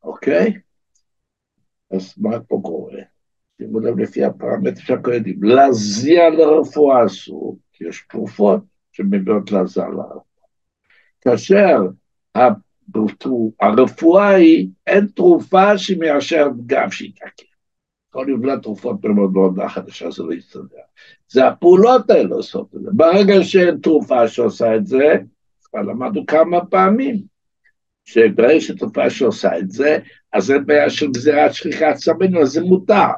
אוקיי? 0.04 0.54
אז 1.96 2.14
מה 2.18 2.40
פה 2.40 2.62
קורה? 2.64 3.02
שימו 3.58 3.80
לב 3.80 4.00
לפי 4.00 4.24
הפרמטר 4.24 4.82
שאנחנו 4.82 5.14
יודעים, 5.14 5.44
להזיע 5.44 6.30
לרפואה 6.30 7.06
אסור, 7.06 7.58
כי 7.74 7.88
יש 7.88 8.06
תרופות 8.10 8.64
שמביאות 8.92 9.52
להזעה 9.52 9.90
לרפואה. 9.90 10.24
כאשר 11.22 11.78
הרפואה 13.60 14.30
היא, 14.30 14.70
אין 14.88 15.08
תרופה 15.08 15.78
שמיישרת 15.78 16.52
גב 16.66 16.90
שיתעכב. 16.92 17.44
כל 18.10 18.28
יבלת 18.30 18.62
תרופות 18.62 19.06
מאוד 19.06 19.34
מאוד 19.34 19.60
חדשה, 19.68 20.12
זה 20.12 20.24
לא 20.24 20.34
יסתדר. 20.34 20.78
זה 21.30 21.48
הפעולות 21.48 22.10
האלה 22.10 22.36
עושות 22.36 22.76
את 22.76 22.82
זה. 22.82 22.90
ברגע 22.94 23.34
שאין 23.44 23.78
תרופה 23.78 24.28
שעושה 24.28 24.76
את 24.76 24.88
זה, 24.88 25.16
כבר 25.64 25.82
למדנו 25.82 26.26
כמה 26.26 26.66
פעמים, 26.66 27.22
שברגע 28.06 28.62
שתרופה 28.62 29.10
שעושה 29.10 29.58
את 29.58 29.72
זה, 29.72 30.00
אז 30.34 30.52
אין 30.52 30.66
בעיה 30.66 30.90
של 30.90 31.12
גזירת 31.12 31.54
שכיחת 31.54 31.96
סמינו, 31.96 32.42
אז 32.42 32.50
זה 32.50 32.62
מותר. 32.62 33.12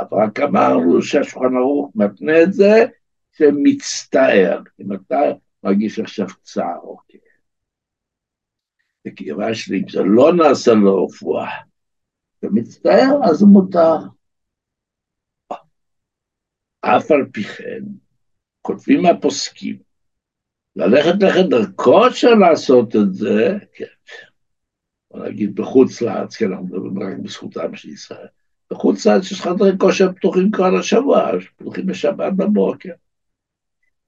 אבל 0.00 0.18
רק 0.22 0.40
אמרנו 0.40 1.02
שהשולחן 1.02 1.56
ערוך 1.56 1.92
מתנה 1.94 2.42
את 2.42 2.52
זה 2.52 2.84
שמצטער, 3.32 4.62
אם 4.80 4.92
אתה 4.92 5.20
מרגיש 5.62 5.98
עכשיו 5.98 6.26
צער, 6.42 6.78
אוקיי. 6.82 7.20
וכיוון 9.06 9.54
שאם 9.54 9.88
זה 9.88 10.02
לא 10.02 10.32
נעשה 10.32 10.72
לו 10.72 11.04
רפואה, 11.04 11.50
ומצטער, 12.42 13.20
אז 13.30 13.42
מותר. 13.42 13.96
אף 16.80 17.10
על 17.10 17.26
פי 17.32 17.44
כן, 17.44 17.82
כותבים 18.62 19.06
הפוסקים, 19.06 19.78
ללכת 20.76 21.22
לחדר 21.22 22.10
של 22.10 22.34
לעשות 22.34 22.96
את 22.96 23.14
זה, 23.14 23.58
כן, 23.74 23.84
בוא 23.84 24.25
נגיד 25.24 25.54
בחוץ 25.54 26.02
לארץ, 26.02 26.36
כן, 26.36 26.52
אנחנו 26.52 26.66
מדברים 26.66 27.02
רק 27.02 27.18
בזכותם 27.18 27.76
של 27.76 27.88
ישראל. 27.88 28.26
בחוץ 28.70 29.06
לארץ 29.06 29.30
יש 29.30 29.40
חדרי 29.40 29.72
כושר 29.78 30.12
פתוחים 30.12 30.50
כל 30.50 30.76
השבוע, 30.78 31.30
פתוחים 31.56 31.86
בשבת 31.86 32.32
בבוקר. 32.32 32.92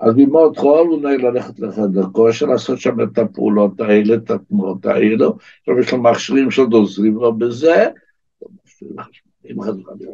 אז 0.01 0.15
ממאוד 0.17 0.57
חול 0.59 0.87
הוא 0.89 1.03
נהג 1.03 1.21
ללכת 1.21 1.61
לחדר 1.61 2.03
כושר, 2.13 2.47
לעשות 2.47 2.81
שם 2.81 3.01
את 3.01 3.19
הפעולות 3.19 3.81
האלה, 3.81 4.15
את 4.15 4.31
התנועות 4.31 4.87
האלו, 4.87 5.37
עכשיו 5.61 5.79
יש 5.81 5.93
לו 5.93 6.03
מכשירים 6.03 6.51
שעוד 6.51 6.73
עוזרים 6.73 7.15
לו 7.15 7.33
בזה, 7.33 7.87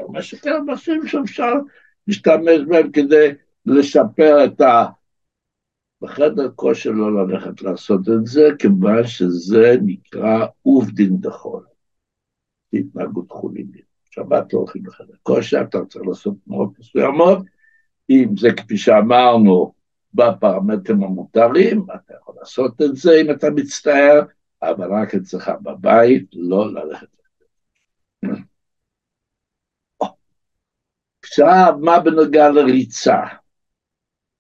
מה 0.09 0.23
שכן, 0.23 0.51
מכשירים 0.67 1.07
שאפשר 1.07 1.53
להשתמש 2.09 2.61
בהם 2.69 2.91
כדי 2.91 3.29
לשפר 3.67 4.45
את 4.45 4.61
ה... 4.61 4.87
בחדר 6.05 6.51
כושר 6.55 6.91
לא 6.91 7.27
ללכת 7.27 7.63
לעשות 7.63 8.01
את 8.09 8.27
זה, 8.27 8.49
כיוון 8.59 9.07
שזה 9.07 9.77
נקרא 9.83 10.47
עובדין 10.63 11.21
דחול, 11.21 11.65
התנהגות 12.73 13.33
חולינית. 13.33 13.85
שבת 14.11 14.53
לא 14.53 14.59
הולכים 14.59 14.87
לחדר 14.87 15.15
כושר, 15.23 15.63
אתה 15.63 15.85
צריך 15.85 16.07
לעשות 16.07 16.35
תנועות 16.45 16.79
מסוימות, 16.79 17.39
אם 18.11 18.35
זה 18.39 18.49
כפי 18.57 18.77
שאמרנו 18.77 19.73
בפרמטרים 20.15 21.03
המותרים, 21.03 21.87
אתה 21.95 22.15
יכול 22.21 22.35
לעשות 22.39 22.83
את 22.83 22.97
זה 22.97 23.11
אם 23.21 23.31
אתה 23.31 23.51
מצטער, 23.51 24.21
אבל 24.63 24.93
רק 24.93 25.15
אצלך 25.15 25.51
בבית, 25.63 26.27
לא 26.33 26.73
ללכת. 26.73 27.07
עכשיו, 31.25 31.75
מה 31.81 32.01
בנוגע 32.01 32.51
לריצה? 32.51 33.44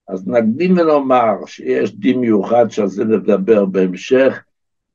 אז 0.08 0.28
נקדים 0.28 0.72
ונאמר 0.72 1.46
שיש 1.46 1.94
דין 1.94 2.20
מיוחד 2.20 2.70
שעל 2.70 2.88
זה 2.88 3.04
נדבר 3.04 3.64
בהמשך, 3.64 4.44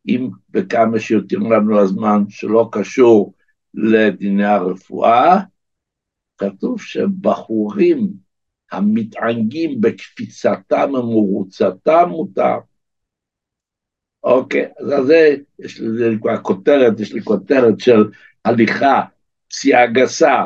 אם 0.07 0.29
וכמה 0.53 0.99
שיותר 0.99 1.37
לנו 1.37 1.79
הזמן 1.79 2.23
שלא 2.29 2.69
קשור 2.71 3.33
לדיני 3.73 4.45
הרפואה, 4.45 5.39
כתוב 6.37 6.81
שבחורים 6.81 8.09
המתענגים 8.71 9.81
בקפיצתם 9.81 10.89
ומרוצתם 10.93 12.09
מותר. 12.09 12.57
אוקיי, 14.23 14.67
אז 14.79 15.05
זה, 15.05 15.35
יש 15.59 15.81
כבר 16.21 16.37
כותרת, 16.41 16.99
יש 16.99 17.13
לי 17.13 17.21
כותרת 17.21 17.79
של 17.79 18.09
הליכה, 18.45 19.01
פסיעה 19.49 19.87
גסה, 19.87 20.45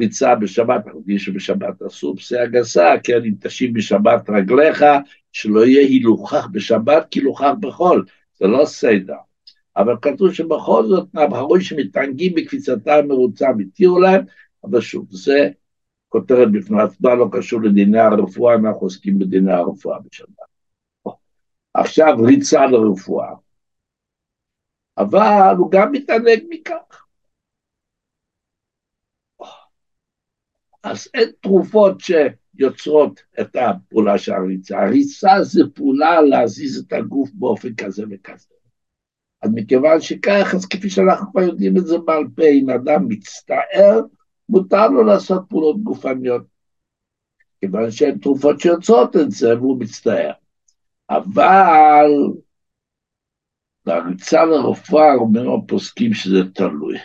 ריצה 0.00 0.34
בשבת, 0.34 0.86
יודעים 0.86 1.18
שבשבת 1.18 1.82
אסור 1.82 2.16
פסיעה 2.16 2.46
גסה, 2.46 2.94
כן, 3.04 3.24
אם 3.24 3.34
תשיב 3.40 3.74
בשבת 3.74 4.30
רגליך, 4.30 4.84
שלא 5.32 5.66
יהיה 5.66 5.88
הילוכך 5.88 6.46
בשבת 6.52 7.06
כי 7.10 7.18
הילוכך 7.18 7.52
בחול, 7.60 8.04
זה 8.34 8.46
לא 8.46 8.64
סדר. 8.64 9.16
אבל 9.76 9.94
כתוב 10.02 10.32
שבכל 10.32 10.86
זאת, 10.86 11.08
הבחורים 11.14 11.62
שמתענגים 11.62 12.34
בקפיצתם 12.34 12.90
המרוצה, 12.90 13.48
התירו 13.60 14.00
להם, 14.00 14.24
אבל 14.64 14.80
שוב, 14.80 15.06
זה 15.10 15.50
כותרת 16.08 16.52
בפני 16.52 16.82
עצמה, 16.82 17.14
לא 17.14 17.28
קשור 17.32 17.62
לדיני 17.62 17.98
הרפואה, 17.98 18.54
אנחנו 18.54 18.86
עוסקים 18.86 19.18
בדיני 19.18 19.52
הרפואה 19.52 19.98
בשבת. 19.98 20.28
עכשיו 21.74 22.16
ריצה 22.26 22.66
לרפואה. 22.66 23.34
אבל 24.98 25.54
הוא 25.58 25.70
גם 25.70 25.92
מתענג 25.92 26.42
מכך. 26.50 27.03
אז 30.84 31.08
אין 31.14 31.30
תרופות 31.40 31.96
שיוצרות 32.00 33.22
את 33.40 33.56
הפעולה 33.56 34.18
של 34.18 34.32
הריצה. 34.32 34.82
הריצה 34.82 35.42
זה 35.42 35.60
פעולה 35.74 36.22
להזיז 36.22 36.78
את 36.78 36.92
הגוף 36.92 37.30
באופן 37.34 37.74
כזה 37.74 38.04
וכזה. 38.10 38.54
אז 39.42 39.50
מכיוון 39.54 40.00
שכך, 40.00 40.54
אז 40.54 40.66
כפי 40.66 40.90
שאנחנו 40.90 41.32
כבר 41.32 41.42
יודעים 41.42 41.76
את 41.76 41.86
זה 41.86 41.98
בעל 41.98 42.24
פה, 42.36 42.44
אם 42.44 42.70
אדם 42.70 43.08
מצטער, 43.08 44.00
מותר 44.48 44.88
לו 44.88 45.02
לעשות 45.02 45.42
פעולות 45.48 45.82
גופניות, 45.82 46.42
כיוון 47.60 47.90
שהן 47.90 48.18
תרופות 48.18 48.60
שיוצרות 48.60 49.16
את 49.16 49.30
זה 49.30 49.58
והוא 49.58 49.80
מצטער. 49.80 50.32
אבל 51.10 52.06
בריצה 53.86 54.44
לרפואה 54.44 55.14
אומרים 55.14 55.50
הפוסקים 55.50 56.14
שזה 56.14 56.50
תלוי. 56.54 56.98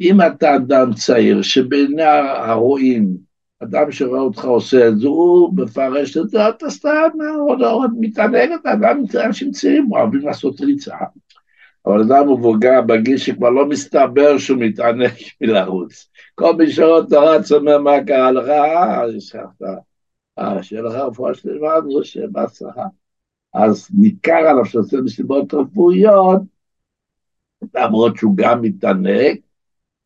אם 0.00 0.20
אתה 0.20 0.56
אדם 0.56 0.92
צעיר 0.92 1.42
שבעיני 1.42 2.02
הרואים, 2.02 3.16
אדם 3.62 3.92
שרואה 3.92 4.20
אותך 4.20 4.44
עושה 4.44 4.88
את 4.88 4.98
זה, 4.98 5.06
הוא 5.06 5.54
מפרש 5.56 6.16
את 6.16 6.28
זה, 6.28 6.48
אתה 6.48 6.70
סתם 6.70 7.08
עוד 7.48 7.62
עוד 7.62 7.90
מתענג, 8.00 8.50
אתה 8.60 8.72
אדם, 8.72 9.02
אנשים 9.26 9.50
צעירים 9.50 9.92
אוהבים 9.92 10.20
לעשות 10.20 10.60
ריצה. 10.60 10.96
אבל 11.86 12.00
אדם 12.00 12.32
מבוגר 12.32 12.80
בגיל 12.80 13.16
שכבר 13.16 13.50
לא 13.50 13.68
מסתבר 13.68 14.38
שהוא 14.38 14.58
מתענג 14.60 15.10
מלרוץ. 15.40 16.10
כל 16.34 16.56
מי 16.56 16.70
שרואה 16.70 16.90
אותו 16.90 17.20
רץ 17.20 17.52
אומר 17.52 17.78
מה 17.78 18.04
קרה 18.06 18.30
לך, 18.30 18.48
אה, 18.48 19.04
השכחת, 19.04 19.62
אה, 20.38 20.62
שיהיה 20.62 20.82
לך 20.82 20.94
רפואה 20.94 21.34
שלמה, 21.34 21.72
נו, 21.84 22.04
שיהיה 22.04 22.26
בהצלחה. 22.32 22.84
אז 23.54 23.88
ניכר 23.98 24.32
עליו 24.32 24.64
שעושה 24.64 24.96
מסיבות 24.96 25.54
רפואיות, 25.54 26.42
למרות 27.74 28.16
שהוא 28.16 28.36
גם 28.36 28.62
מתענג, 28.62 29.36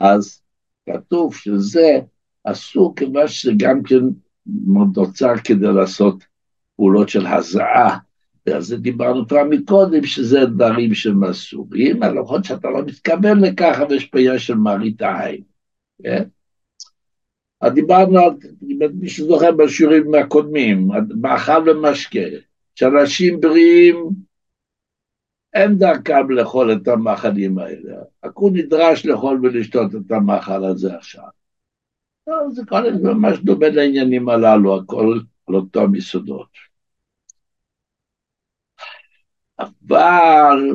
אז 0.01 0.43
כתוב 0.91 1.35
שזה 1.35 2.01
אסור 2.45 2.97
כיוון 2.97 3.29
שזה 3.29 3.53
גם 3.57 3.83
כן 3.83 4.01
נוצר 4.95 5.37
כדי 5.45 5.67
לעשות 5.67 6.25
פעולות 6.77 7.09
של 7.09 7.27
הזעה. 7.27 7.99
ועל 8.47 8.63
זה 8.63 8.77
דיברנו 8.77 9.29
כבר 9.29 9.45
מקודם, 9.51 10.07
שזה 10.07 10.45
דברים 10.45 10.95
שהם 10.95 11.25
אסורים, 11.25 12.03
למרות 12.03 12.45
שאתה 12.45 12.71
לא 12.71 12.83
מתכוון 12.87 13.41
לכך, 13.41 13.79
אבל 13.83 13.95
יש 13.95 14.05
פה 14.05 14.19
עניין 14.19 14.39
של 14.39 14.55
מראית 14.55 15.03
העין, 15.03 15.43
כן? 16.03 16.23
אז 17.61 17.73
דיברנו 17.73 18.19
על, 18.19 18.31
מי 18.95 19.09
שזוכר 19.09 19.53
בשיעורים 19.53 20.15
הקודמים, 20.15 20.89
מאכל 21.21 21.71
ומשקה, 21.71 22.21
שאנשים 22.75 23.41
בריאים, 23.41 24.11
אין 25.55 25.79
דרכם 25.79 26.31
לאכול 26.31 26.73
את 26.73 26.89
המאכלים 26.89 27.59
האלה. 27.59 27.97
רק 28.25 28.33
הוא 28.35 28.51
נדרש 28.55 29.07
לאכול 29.07 29.41
ולשתות 29.43 29.95
את 29.95 30.13
המאכל 30.13 30.65
הזה 30.65 30.97
עכשיו. 30.97 31.29
לא, 32.27 32.35
זה 32.51 32.63
כל 32.69 32.83
ממש 33.03 33.39
דומה 33.39 33.69
לעניינים 33.69 34.29
הללו, 34.29 34.77
הכל 34.77 35.19
על 35.49 35.55
אותם 35.55 35.95
יסודות. 35.95 36.49
אבל 39.59 40.73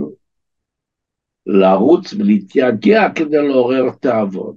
לרוץ 1.46 2.14
ולהתייגע 2.14 3.02
כדי 3.16 3.48
לעורר 3.48 3.90
תאבון. 4.00 4.56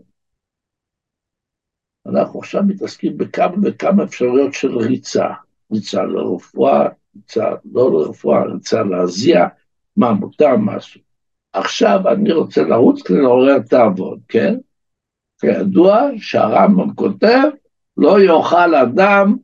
אנחנו 2.07 2.41
עכשיו 2.41 2.63
מתעסקים 2.67 3.17
בכמה 3.17 3.57
וכמה 3.63 4.05
אפשרויות 4.05 4.55
של 4.55 4.79
ריצה, 4.79 5.27
ריצה 5.73 6.03
לרפואה, 6.03 6.89
ריצה 7.17 7.45
לא 7.73 7.91
לרפואה, 7.93 8.45
ריצה 8.45 8.83
להזיע, 8.83 9.47
מה 9.97 10.13
מותר, 10.13 10.57
מה 10.57 10.77
אסור. 10.77 11.03
עכשיו 11.53 12.01
אני 12.13 12.33
רוצה 12.33 12.63
לרוץ 12.63 13.03
כדי 13.03 13.19
לעורר 13.19 13.59
תאבון, 13.59 14.19
כן? 14.29 14.55
כידוע 15.41 16.09
שהרמב"ם 16.17 16.95
כותב, 16.95 17.49
לא 17.97 18.21
יאכל 18.21 18.75
אדם 18.75 19.37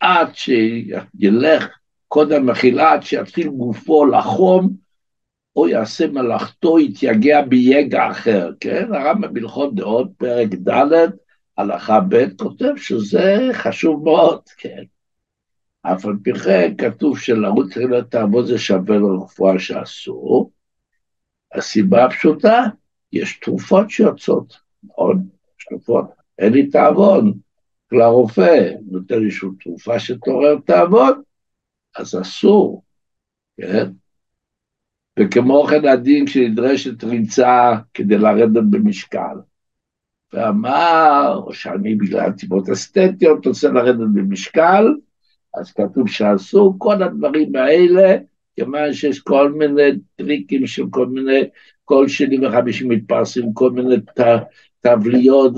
עד 0.00 0.28
שילך 0.34 1.68
קודם 2.08 2.46
מחילה 2.46 2.92
עד 2.92 3.02
שיתחיל 3.02 3.48
גופו 3.48 4.06
לחום, 4.06 4.70
או 5.56 5.68
יעשה 5.68 6.06
מלאכתו, 6.06 6.78
יתייגע 6.78 7.42
ביגע 7.42 8.10
אחר, 8.10 8.50
כן? 8.60 8.94
הרמב"ם 8.94 9.34
בהלכות 9.34 9.74
דעות, 9.74 10.08
פרק 10.16 10.48
ד', 10.48 11.10
הלכה 11.58 12.00
ב', 12.08 12.36
כותב 12.36 12.76
שזה 12.76 13.48
חשוב 13.52 14.04
מאוד, 14.04 14.40
כן. 14.56 14.82
אף 15.82 16.06
על 16.06 16.16
פי 16.22 16.34
כן 16.34 16.74
כתוב 16.78 17.18
שלרוץ 17.18 17.70
תחילת 17.70 18.10
תעבוד 18.10 18.46
זה 18.46 18.58
שווה 18.58 18.96
לרפואה 18.96 19.58
שאסור. 19.58 20.52
הסיבה 21.54 22.04
הפשוטה, 22.04 22.64
יש 23.12 23.40
תרופות 23.40 23.90
שיוצאות, 23.90 24.56
נכון? 24.84 25.26
יש 25.58 25.66
תרופות, 25.68 26.04
אין 26.38 26.52
לי 26.52 26.66
תעבוד, 26.66 27.24
לרופא 27.92 28.70
נותן 28.90 29.30
שום 29.30 29.56
תרופה 29.60 29.98
שתעורר 29.98 30.56
תעבוד, 30.66 31.18
אז 31.96 32.20
אסור, 32.20 32.82
כן? 33.56 33.90
וכמו 35.20 35.64
כן 35.64 35.88
הדין 35.88 36.26
כשנדרשת 36.26 37.04
ריצה 37.04 37.72
כדי 37.94 38.18
לרדת 38.18 38.62
במשקל. 38.70 39.36
ואמר, 40.32 41.42
או 41.46 41.54
שאני 41.54 41.94
בגלל 41.94 42.30
סיבות 42.38 42.68
אסתטיות 42.68 43.46
רוצה 43.46 43.68
לרדת 43.68 44.08
במשקל, 44.14 44.84
אז 45.58 45.72
כתוב 45.72 46.08
שאסור 46.08 46.74
כל 46.78 47.02
הדברים 47.02 47.56
האלה, 47.56 48.16
כיוון 48.56 48.92
שיש 48.92 49.20
כל 49.20 49.52
מיני 49.52 49.90
טריקים 50.16 50.66
של 50.66 50.84
כל 50.90 51.06
מיני, 51.06 51.40
כל 51.84 52.08
שני 52.08 52.46
וחמישים 52.46 52.88
מתפרסים 52.88 53.52
כל 53.52 53.70
מיני 53.70 53.94
תבליות 54.80 55.52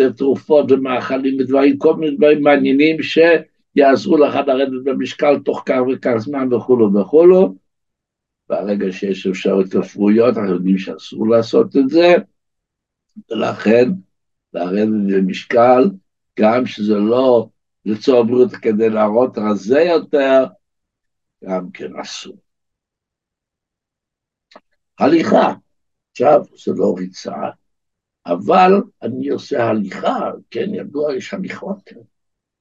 ותרופות 0.00 0.72
ומאכלים 0.72 1.40
ודברים, 1.40 1.78
כל 1.78 1.96
מיני 1.96 2.16
דברים 2.16 2.42
מעניינים 2.42 2.96
שיעזרו 3.02 4.16
לך 4.16 4.34
לרדת 4.46 4.84
במשקל 4.84 5.38
תוך 5.38 5.62
כך 5.66 5.80
וכך 5.92 6.14
זמן 6.16 6.54
וכולו 6.54 6.94
וכולו. 6.94 7.54
ברגע 8.48 8.92
שיש 8.92 9.26
אפשרות 9.26 9.74
רפואיות, 9.74 10.36
אנחנו 10.36 10.54
יודעים 10.54 10.78
שאסור 10.78 11.28
לעשות 11.28 11.76
את 11.76 11.88
זה, 11.88 12.14
ולכן 13.30 13.90
לרדת 14.54 14.88
במשקל, 14.88 15.90
גם 16.38 16.66
שזה 16.66 16.94
לא 16.94 17.48
לצורך 17.84 18.26
בריאות 18.26 18.52
כדי 18.52 18.90
להראות 18.90 19.38
רזה 19.38 19.80
יותר, 19.80 20.44
גם 21.44 21.70
כן 21.70 21.96
אסור. 21.96 22.36
הליכה, 24.98 25.54
עכשיו 26.10 26.40
זה 26.64 26.72
לא 26.76 26.94
ריצה, 26.98 27.50
אבל 28.26 28.72
אני 29.02 29.28
עושה 29.28 29.64
הליכה, 29.64 30.30
כן, 30.50 30.74
ידוע, 30.74 31.16
יש 31.16 31.34
הליכות, 31.34 31.90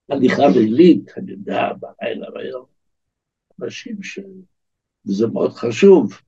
הליכה 0.10 0.48
לילית, 0.48 1.12
אני 1.18 1.32
יודע, 1.32 1.62
בלילה 1.80 2.28
והיום, 2.34 2.66
אנשים 3.64 4.04
ש... 4.04 4.20
וזה 5.06 5.28
מאוד 5.28 5.52
חשוב, 5.52 6.22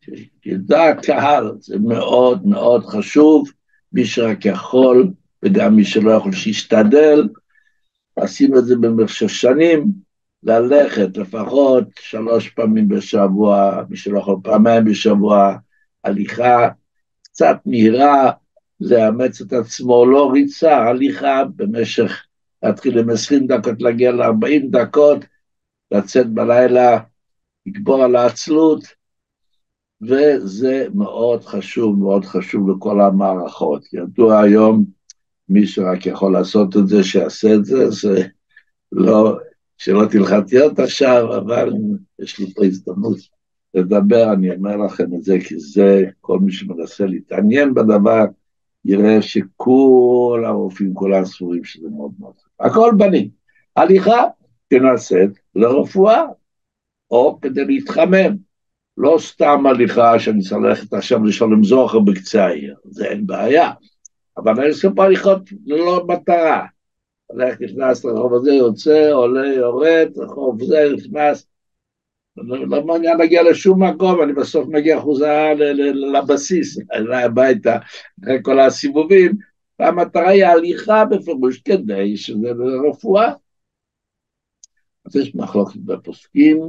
שידע 0.00 0.84
הקהל, 0.84 1.52
זה 1.60 1.78
מאוד 1.78 2.46
מאוד 2.46 2.84
חשוב, 2.84 3.50
מי 3.92 4.04
שרק 4.04 4.44
יכול, 4.44 5.12
וגם 5.44 5.76
מי 5.76 5.84
שלא 5.84 6.10
יכול 6.10 6.32
שישתדל, 6.32 7.28
עשינו 8.20 8.58
את 8.58 8.64
זה 8.64 8.76
במשך 8.76 9.30
שנים, 9.30 9.84
ללכת 10.42 11.16
לפחות 11.16 11.84
שלוש 12.00 12.48
פעמים 12.48 12.88
בשבוע, 12.88 13.82
מי 13.88 13.96
שלא 13.96 14.18
יכול 14.18 14.36
פעמיים 14.42 14.84
בשבוע, 14.84 15.56
הליכה 16.04 16.68
קצת 17.22 17.56
מהירה, 17.66 18.30
לאמץ 18.80 19.40
את 19.40 19.52
עצמו, 19.52 20.06
לא 20.06 20.30
ריצה, 20.32 20.76
הליכה 20.76 21.42
במשך, 21.56 22.24
להתחיל 22.62 22.98
עם 22.98 23.10
עשרים 23.10 23.46
דקות, 23.46 23.82
להגיע 23.82 24.12
לארבעים 24.12 24.70
דקות, 24.70 25.24
לצאת 25.90 26.30
בלילה, 26.30 26.98
לגבור 27.66 28.04
על 28.04 28.16
העצלות, 28.16 28.84
וזה 30.02 30.86
מאוד 30.94 31.44
חשוב, 31.44 31.98
מאוד 31.98 32.24
חשוב 32.24 32.70
לכל 32.70 33.00
המערכות. 33.00 33.92
ידוע 33.92 34.40
היום, 34.40 34.84
מי 35.50 35.66
שרק 35.66 36.06
יכול 36.06 36.32
לעשות 36.32 36.76
את 36.76 36.88
זה, 36.88 37.04
שיעשה 37.04 37.54
את 37.54 37.64
זה, 37.64 37.90
זה 37.90 38.22
לא, 38.92 39.38
שלא 39.78 40.06
תלחציות 40.10 40.78
עכשיו, 40.78 41.36
אבל 41.36 41.72
יש 42.18 42.38
לי 42.38 42.54
פה 42.54 42.64
הזדמנות 42.64 43.18
לדבר, 43.74 44.32
אני 44.32 44.54
אומר 44.54 44.76
לכם 44.76 45.14
את 45.14 45.22
זה, 45.22 45.38
כי 45.48 45.58
זה, 45.58 46.04
כל 46.20 46.38
מי 46.38 46.52
שמנסה 46.52 47.06
להתעניין 47.06 47.74
בדבר, 47.74 48.24
יראה 48.84 49.22
שכל 49.22 50.42
הרופאים, 50.46 50.94
כולם 50.94 51.24
סבורים 51.24 51.64
שזה 51.64 51.88
מאוד 51.90 52.10
מאוד 52.18 52.34
חשוב. 52.36 52.50
הכל 52.60 52.92
בנים. 52.98 53.28
הליכה 53.76 54.24
תנעשית 54.68 55.30
לרפואה, 55.54 56.22
או 57.10 57.38
כדי 57.42 57.64
להתחמם. 57.64 58.36
לא 58.96 59.16
סתם 59.20 59.66
הליכה 59.66 60.18
שאני 60.18 60.42
צריך 60.42 60.60
ללכת 60.62 60.92
עכשיו 60.92 61.24
לשלם 61.24 61.64
זוכר 61.64 61.98
בקצה 61.98 62.46
העיר, 62.46 62.74
זה 62.84 63.06
אין 63.06 63.26
בעיה. 63.26 63.70
אבל 64.44 64.60
אני 64.60 64.68
עושה 64.68 64.88
פה 64.96 65.04
הליכות 65.04 65.40
ללא 65.66 66.06
מטרה. 66.08 66.66
הולך, 67.26 67.60
נכנס 67.60 68.04
לרחוב 68.04 68.34
הזה, 68.34 68.50
יוצא, 68.50 69.10
עולה, 69.12 69.54
יורד, 69.54 70.08
רחוב 70.16 70.64
זה, 70.64 70.88
נכנס. 70.96 71.46
לא, 72.36 72.84
מעוניין 72.84 73.18
להגיע 73.18 73.42
לשום 73.42 73.82
מקום, 73.82 74.22
אני 74.22 74.32
בסוף 74.32 74.68
מגיע 74.68 75.00
חוזרה 75.00 75.54
לבסיס, 76.12 76.78
אליי 76.92 77.24
הביתה, 77.24 77.78
אחרי 78.22 78.38
כל 78.42 78.60
הסיבובים, 78.60 79.36
והמטרה 79.78 80.28
היא 80.28 80.44
הליכה 80.44 81.04
בפירוש 81.04 81.60
כדי 81.60 82.16
שזה 82.16 82.48
לרפואה. 82.48 83.32
אז 85.06 85.16
יש 85.16 85.34
מחלוקת 85.34 85.76
בפוסקים, 85.76 86.68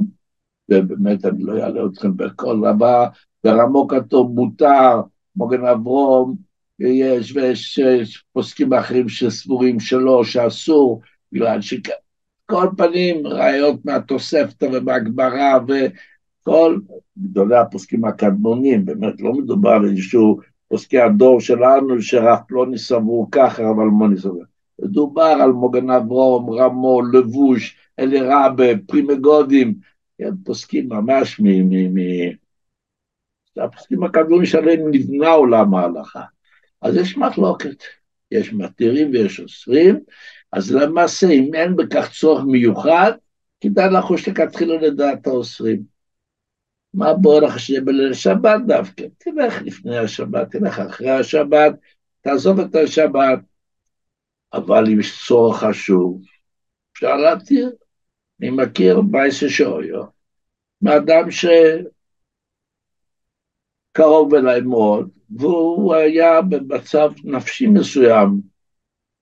ובאמת 0.70 1.24
אני 1.24 1.44
לא 1.44 1.52
אעלה 1.52 1.86
אתכם 1.92 2.16
בכל 2.16 2.56
דבר, 2.74 3.06
ברמו 3.44 3.88
כתוב 3.88 4.30
מותר, 4.34 5.00
מוגן 5.36 5.64
אברום, 5.64 6.36
יש, 6.88 7.36
ויש 7.36 7.80
פוסקים 8.32 8.72
אחרים 8.72 9.08
שסבורים 9.08 9.80
שלא, 9.80 10.24
שאסור, 10.24 11.00
בגלל 11.32 11.60
שכל 11.60 12.66
מיני 12.76 13.26
ראיות 13.26 13.84
מהתוספתא 13.84 14.66
ומהגמרא 14.72 15.58
וכל 15.68 16.78
גדולי 17.18 17.56
הפוסקים 17.56 18.04
הקדמונים, 18.04 18.84
באמת 18.84 19.20
לא 19.20 19.32
מדובר 19.32 19.70
על 19.70 19.84
איזשהו 19.84 20.38
פוסקי 20.68 20.98
הדור 20.98 21.40
שלנו, 21.40 22.02
שרב 22.02 22.38
פלוני 22.48 22.78
סבור 22.78 23.28
ככה, 23.32 23.70
אלמוני 23.70 24.18
סבור. 24.18 24.42
מדובר 24.82 25.36
על 25.42 25.52
מגן 25.52 25.90
אברהם, 25.90 26.50
רמ"א, 26.50 27.02
לבוש, 27.02 27.76
אליה 27.98 28.20
רבה, 28.20 28.78
פרי 28.86 29.15
מגדים, 29.15 29.74
פוסקים 30.44 30.88
ממש 30.88 31.40
מ... 31.40 31.44
מ, 31.46 31.94
מ 31.94 31.98
הפוסקים 33.56 34.04
הקדמונים 34.04 34.46
שעליהם 34.46 34.80
נבנה 34.90 35.30
עולם 35.30 35.74
ההלכה. 35.74 36.22
אז 36.82 36.96
יש 36.96 37.16
מחלוקת, 37.16 37.82
יש 38.30 38.52
מתירים 38.52 39.10
ויש 39.10 39.40
אוסרים, 39.40 40.00
אז 40.52 40.72
למעשה 40.74 41.26
אם 41.30 41.54
אין 41.54 41.76
בכך 41.76 42.10
צורך 42.20 42.44
מיוחד, 42.44 43.12
כדאי 43.60 43.90
לחוש 43.90 44.28
לכתחילה 44.28 44.76
לדעת 44.76 45.26
האוסרים. 45.26 45.82
מה 46.94 47.12
לך 47.42 47.60
שיהיה 47.60 47.80
בליל 47.80 48.14
שבת 48.14 48.60
דווקא? 48.66 49.04
תלך 49.18 49.62
לפני 49.62 49.98
השבת, 49.98 50.50
תלך 50.50 50.78
אחרי 50.78 51.10
השבת, 51.10 51.72
תעזוב 52.20 52.60
את 52.60 52.74
השבת. 52.74 53.38
אבל 54.52 54.84
אם 54.86 55.00
יש 55.00 55.26
צורך 55.26 55.64
חשוב, 55.64 56.22
אפשר 56.92 57.16
להתיר. 57.16 57.72
אני 58.40 58.50
מכיר 58.50 59.00
בייסה 59.00 59.48
שויו, 59.48 60.04
מאדם 60.82 61.24
שקרוב 63.90 64.34
אליי 64.34 64.60
מאוד, 64.60 65.10
והוא 65.38 65.94
היה 65.94 66.42
במצב 66.42 67.10
נפשי 67.24 67.66
מסוים, 67.66 68.40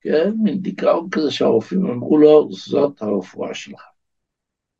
כן, 0.01 0.31
מין 0.43 0.59
דיכאון 0.59 1.11
כזה 1.11 1.31
שהרופאים 1.31 1.87
אמרו 1.87 2.19
לו, 2.19 2.49
זאת 2.53 3.03
הרפואה 3.03 3.55
שלך. 3.55 3.83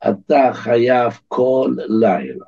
אתה 0.09 0.51
חייב 0.53 1.19
כל 1.27 1.75
לילה, 1.77 2.45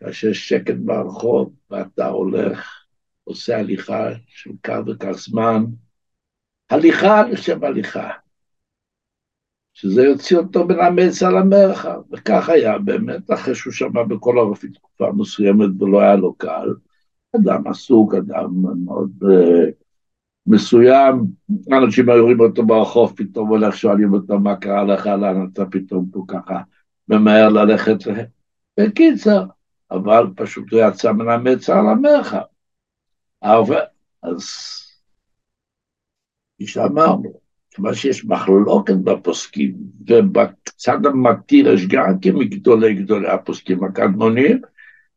כאשר 0.00 0.32
שקט 0.32 0.76
ברחוב 0.84 1.52
ואתה 1.70 2.08
הולך, 2.08 2.84
עושה 3.24 3.58
הליכה 3.58 4.08
של 4.28 4.50
כך 4.62 4.78
וכך 4.86 5.12
זמן, 5.12 5.64
הליכה 6.70 7.22
לשם 7.22 7.64
הליכה. 7.64 8.10
שזה 9.74 10.02
יוציא 10.02 10.36
אותו 10.36 10.64
מן 10.64 10.80
המץ 10.80 11.22
על 11.22 11.36
המרחב, 11.36 12.00
וכך 12.12 12.48
היה 12.48 12.78
באמת, 12.78 13.30
אחרי 13.30 13.54
שהוא 13.54 13.72
שמע 13.72 14.02
בכל 14.02 14.38
הרופאים 14.38 14.72
תקופה 14.72 15.12
מסוימת 15.16 15.82
ולא 15.82 16.00
היה 16.00 16.16
לו 16.16 16.34
קל, 16.34 16.68
אדם 17.36 17.66
עסוק, 17.66 18.14
אדם 18.14 18.50
מאוד 18.84 19.10
uh, 19.22 19.70
מסוים, 20.46 21.24
אנשים 21.72 22.08
היו 22.08 22.22
רואים 22.24 22.40
אותו 22.40 22.66
ברחוב, 22.66 23.12
פתאום 23.16 23.48
הולך, 23.48 23.76
שואלים 23.76 24.12
אותו 24.12 24.38
מה 24.38 24.56
קרה 24.56 24.84
לך, 24.84 25.06
לאן 25.06 25.48
אתה 25.52 25.66
פתאום 25.66 26.06
פה 26.12 26.24
ככה 26.28 26.60
ממהר 27.08 27.48
ללכת. 27.48 27.96
בקיצר, 28.80 29.44
אבל 29.90 30.26
פשוט 30.36 30.72
הוא 30.72 30.80
יצא 30.80 31.12
מן 31.12 31.28
המץ 31.28 31.70
על 31.70 31.86
המרחב. 31.88 32.44
אז 34.22 34.44
כפי 36.54 36.66
שאמרנו, 36.66 37.40
כיוון 37.70 37.94
שיש 37.94 38.24
מחלוקת 38.24 38.96
בפוסקים, 39.04 39.74
ובצד 40.08 41.06
המתיר 41.06 41.68
יש 41.68 41.86
גם 41.86 42.18
כן 42.22 42.34
מגדולי 42.34 42.94
גדולי 42.94 43.28
הפוסקים 43.28 43.84
הקדמונים, 43.84 44.60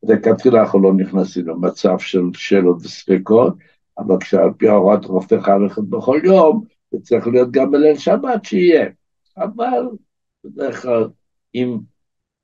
לכתחילה 0.03 0.59
אנחנו 0.59 0.81
לא 0.81 0.93
נכנסים 0.93 1.47
למצב 1.47 1.99
של 1.99 2.21
שאלות 2.33 2.77
וספקות, 2.81 3.53
אבל 3.97 4.15
כשעל 4.19 4.51
פי 4.57 4.69
הוראת 4.69 5.05
רופא 5.05 5.41
חייב 5.41 5.61
ללכת 5.61 5.81
בכל 5.81 6.19
יום, 6.23 6.65
זה 6.91 6.97
צריך 7.01 7.27
להיות 7.27 7.51
גם 7.51 7.71
בליל 7.71 7.97
שבת 7.97 8.45
שיהיה. 8.45 8.89
אבל 9.37 9.87
בדרך 10.43 10.81
כלל, 10.81 11.07
אם 11.55 11.77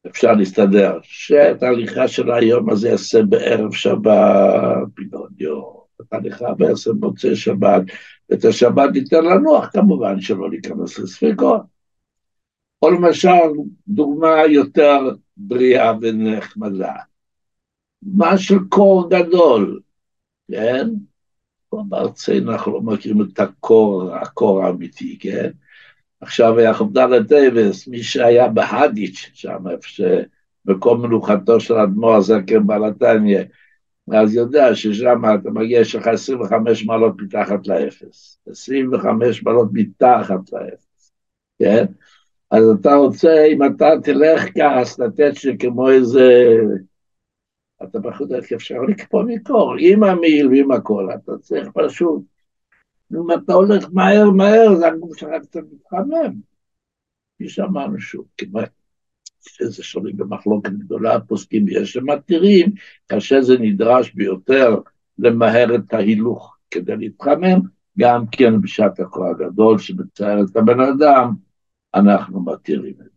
אפשר 0.07 0.33
להסתדר, 0.33 0.99
שאת 1.03 1.63
ההליכה 1.63 2.07
של 2.07 2.31
היום 2.31 2.69
הזה 2.69 2.89
יעשה 2.89 3.23
בערב 3.23 3.73
שבת, 3.73 4.87
פתאום 4.95 5.27
יום, 5.37 5.77
את 6.01 6.13
ההליכה 6.13 6.53
בעשר 6.53 6.93
מוצאי 6.93 7.35
שבת, 7.35 7.81
ואת 8.29 8.45
השבת 8.45 8.89
ניתן 8.93 9.25
לנוח, 9.25 9.69
כמובן 9.73 10.21
שלא 10.21 10.49
להיכנס 10.49 10.99
לספקות. 10.99 11.61
או 12.81 12.91
למשל, 12.91 13.49
דוגמה 13.87 14.45
יותר 14.49 14.99
בריאה 15.37 15.93
ונחמדה. 16.01 16.93
מה 18.03 18.37
של 18.37 18.59
קור 18.69 19.09
גדול, 19.09 19.79
כן? 20.51 20.89
פה 21.69 21.83
בארצנו 21.89 22.51
אנחנו 22.51 22.71
לא 22.71 22.81
מכירים 22.81 23.21
את 23.21 23.39
הקור, 23.39 24.15
הקור 24.15 24.63
האמיתי, 24.63 25.17
כן? 25.19 25.49
עכשיו 26.21 26.59
יעקב 26.59 26.93
דלת 26.93 27.27
דייבס, 27.27 27.87
מי 27.87 28.03
שהיה 28.03 28.47
בהדיץ', 28.47 29.29
שם 29.33 29.67
איפה 29.71 29.87
שמקום 29.87 31.01
מנוחתו 31.01 31.59
של 31.59 31.73
אדמו"ר 31.73 32.15
הזקן 32.15 32.67
בעלתניה, 32.67 33.43
אז 34.11 34.35
יודע 34.35 34.75
ששם 34.75 35.21
אתה 35.41 35.49
מגיע, 35.49 35.79
יש 35.79 35.95
לך 35.95 36.07
25 36.07 36.85
מעלות 36.85 37.21
מתחת 37.21 37.67
לאפס, 37.67 38.39
25 38.49 39.43
מעלות 39.43 39.67
מתחת 39.73 40.53
לאפס, 40.53 41.11
כן? 41.59 41.85
אז 42.51 42.63
אתה 42.81 42.95
רוצה, 42.95 43.45
אם 43.53 43.63
אתה 43.63 43.89
תלך 44.03 44.43
אז 44.57 44.99
לתת 44.99 45.31
שכמו 45.35 45.89
איזה... 45.89 46.57
אתה 47.83 47.99
איך 48.35 48.51
אפשר 48.53 48.81
לקפוא 48.81 49.23
מקור, 49.23 49.75
עם 49.79 50.03
המעיל 50.03 50.47
ועם 50.47 50.71
הכל, 50.71 51.07
אתה 51.15 51.37
צריך 51.37 51.67
פשוט. 51.73 52.21
אם 53.13 53.31
אתה 53.31 53.53
הולך 53.53 53.87
מהר 53.93 54.29
מהר, 54.29 54.75
זה 54.75 54.87
הגוף 54.87 55.17
שלך 55.17 55.29
קצת 55.41 55.59
מתחמם. 55.71 56.33
כפי 57.35 57.49
שאמרנו 57.49 57.99
שוב, 57.99 58.25
כמעט 58.37 58.69
שזה 59.41 59.83
שונה 59.83 60.09
במחלוקת 60.15 60.71
גדולה, 60.71 61.15
הפוסקים 61.15 61.65
יש 61.67 61.93
שמתירים, 61.93 62.71
כאשר 63.09 63.41
זה 63.41 63.57
נדרש 63.59 64.13
ביותר 64.13 64.75
למהר 65.19 65.75
את 65.75 65.93
ההילוך 65.93 66.57
כדי 66.71 66.97
להתחמם, 66.97 67.59
גם 67.99 68.25
כן 68.31 68.61
בשעת 68.61 68.99
הכוח 68.99 69.27
הגדול 69.29 69.79
שמצער 69.79 70.41
את 70.41 70.55
הבן 70.55 70.79
אדם, 70.79 71.33
אנחנו 71.93 72.45
מתירים 72.45 72.93
את 73.01 73.11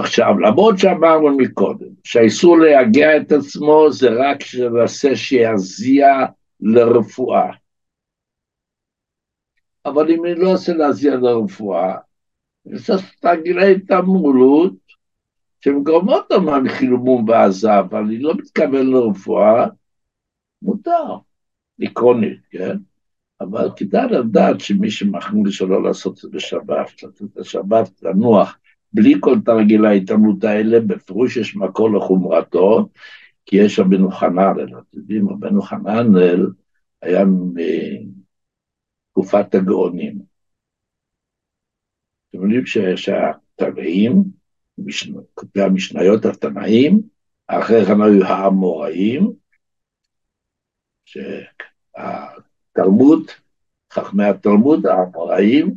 עכשיו, 0.00 0.38
למרות 0.38 0.78
שאמרנו 0.78 1.36
מקודם, 1.36 1.86
שהאיסור 2.04 2.58
להגיע 2.58 3.16
את 3.16 3.32
עצמו 3.32 3.86
זה 3.92 4.08
רק 4.10 4.42
שנעשה 4.42 5.16
שיזיע 5.16 6.06
לרפואה. 6.60 7.50
אבל 9.86 10.10
אם 10.10 10.24
אני 10.24 10.34
לא 10.34 10.52
עושה 10.52 10.72
להזיע 10.72 11.16
לרפואה, 11.16 11.96
אני 12.66 12.74
עושה 12.74 12.92
תרגילי 13.20 13.80
תמולות 13.80 14.74
שמגרמות 15.60 16.32
אומן 16.32 16.68
חילומום 16.68 17.28
ועזה, 17.28 17.78
אבל 17.78 17.98
אני 17.98 18.18
לא 18.18 18.34
מתכוון 18.34 18.86
לרפואה, 18.86 19.66
מותר, 20.62 21.16
עקרונית, 21.80 22.40
כן? 22.50 22.76
אבל 23.40 23.68
כדאי 23.76 24.06
לדעת 24.08 24.60
שמי 24.60 24.90
שמחמיר 24.90 25.50
שלא 25.50 25.82
לעשות 25.82 26.12
את 26.12 26.18
זה 26.18 26.28
בשבת, 26.28 27.02
לתת 27.02 27.22
את 27.22 27.38
השבת 27.38 28.02
לנוח 28.02 28.58
בלי 28.92 29.14
כל 29.20 29.36
תרגיל 29.44 29.84
ההתעמלות 29.84 30.44
האלה, 30.44 30.80
בפירוש 30.80 31.36
יש 31.36 31.56
מקור 31.56 31.90
לחומרתו, 31.90 32.88
כי 33.46 33.56
יש 33.56 33.78
רבנו 33.78 34.10
חננאל, 34.10 34.78
אתם 34.78 34.98
יודעים, 34.98 35.28
רבנו 35.28 35.62
חננאל 35.62 36.46
היה 37.02 37.24
מתקופת 39.14 39.54
הגאונים. 39.54 40.18
אתם 42.30 42.42
יודעים 42.42 42.66
שהתנאים, 42.96 44.24
כותבי 45.34 45.62
המשניות 45.62 46.24
התנאים, 46.24 47.02
אחרי 47.46 47.84
כן 47.86 48.00
היו 48.00 48.24
האמוראים, 48.24 49.32
שהתלמוד, 51.94 53.22
חכמי 53.92 54.24
התלמוד, 54.24 54.86
האמוראים, 54.86 55.74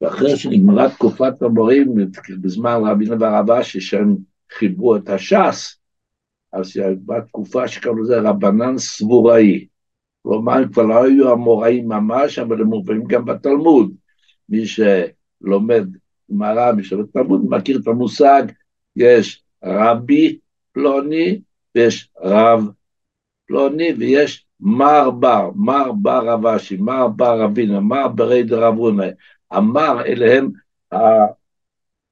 ואחרי 0.00 0.36
שנגמרה 0.36 0.90
תקופת 0.90 1.42
המורים, 1.42 1.94
בזמן 2.40 2.80
רבינו 2.84 3.20
והרב 3.20 3.50
אשי, 3.50 3.80
שהם 3.80 4.16
חיברו 4.52 4.96
את 4.96 5.08
הש"ס, 5.08 5.76
אז 6.52 6.76
הייתה 6.76 7.20
תקופה 7.28 7.68
שקראו 7.68 7.98
לזה 7.98 8.20
רבנן 8.20 8.78
סבוראי. 8.78 9.66
כלומר, 10.22 10.52
הם 10.52 10.72
כבר 10.72 10.82
לא 10.82 11.04
היו 11.04 11.32
המוראים 11.32 11.88
ממש, 11.88 12.38
אבל 12.38 12.60
הם 12.60 12.66
מובאים 12.66 13.04
גם 13.04 13.24
בתלמוד. 13.24 13.94
מי 14.48 14.66
שלומד 14.66 15.86
גמרא, 16.30 16.72
מי 16.72 16.84
שלומד 16.84 17.06
תלמוד, 17.12 17.44
מכיר 17.48 17.78
את 17.82 17.86
המושג, 17.86 18.42
יש 18.96 19.42
רבי 19.64 20.38
פלוני 20.72 21.40
ויש 21.74 22.08
רב 22.22 22.68
פלוני 23.46 23.92
ויש 23.98 24.46
מר 24.60 25.10
בר, 25.10 25.50
מר 25.54 25.92
בר 25.92 26.28
רב 26.28 26.46
אשי, 26.46 26.76
מר 26.76 27.08
בר 27.08 27.40
רבינה, 27.40 27.80
מר 27.80 28.08
ברי 28.08 28.42
דרב 28.42 28.78
רונה. 28.78 29.06
אמר 29.56 30.02
אליהם 30.06 30.50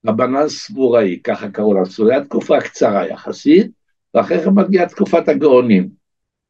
רבנן 0.07 0.49
סבוראי, 0.49 1.21
ככה 1.25 1.51
קראו 1.51 1.75
לה, 1.75 1.85
זו 1.85 2.11
הייתה 2.11 2.25
תקופה 2.25 2.61
קצרה 2.61 3.09
יחסית, 3.09 3.71
ואחרי 4.15 4.45
כן 4.45 4.51
מגיעה 4.51 4.89
תקופת 4.89 5.29
הגאונים. 5.29 5.89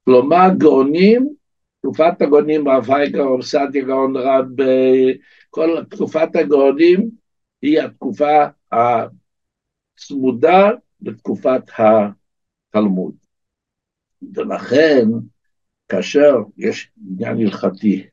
כלומר, 0.05 0.47
גאונים, 0.59 1.35
תקופת 1.81 2.23
הגאונים, 2.23 2.69
רב 2.69 2.91
הייקר, 2.91 3.23
רב 3.23 3.43
סעדיה 3.43 3.85
גאון 3.85 4.17
רב, 4.17 4.47
כל 5.51 5.85
תקופת 5.91 6.37
הגאונים 6.37 7.11
היא 7.63 7.81
התקופה 7.81 8.45
הצמודה 8.73 10.71
לתקופת 11.01 11.63
התלמוד. 11.79 13.15
ולכן, 14.35 15.05
כאשר 15.89 16.37
יש 16.57 16.91
עניין 17.11 17.39
הלכתי, 17.39 18.07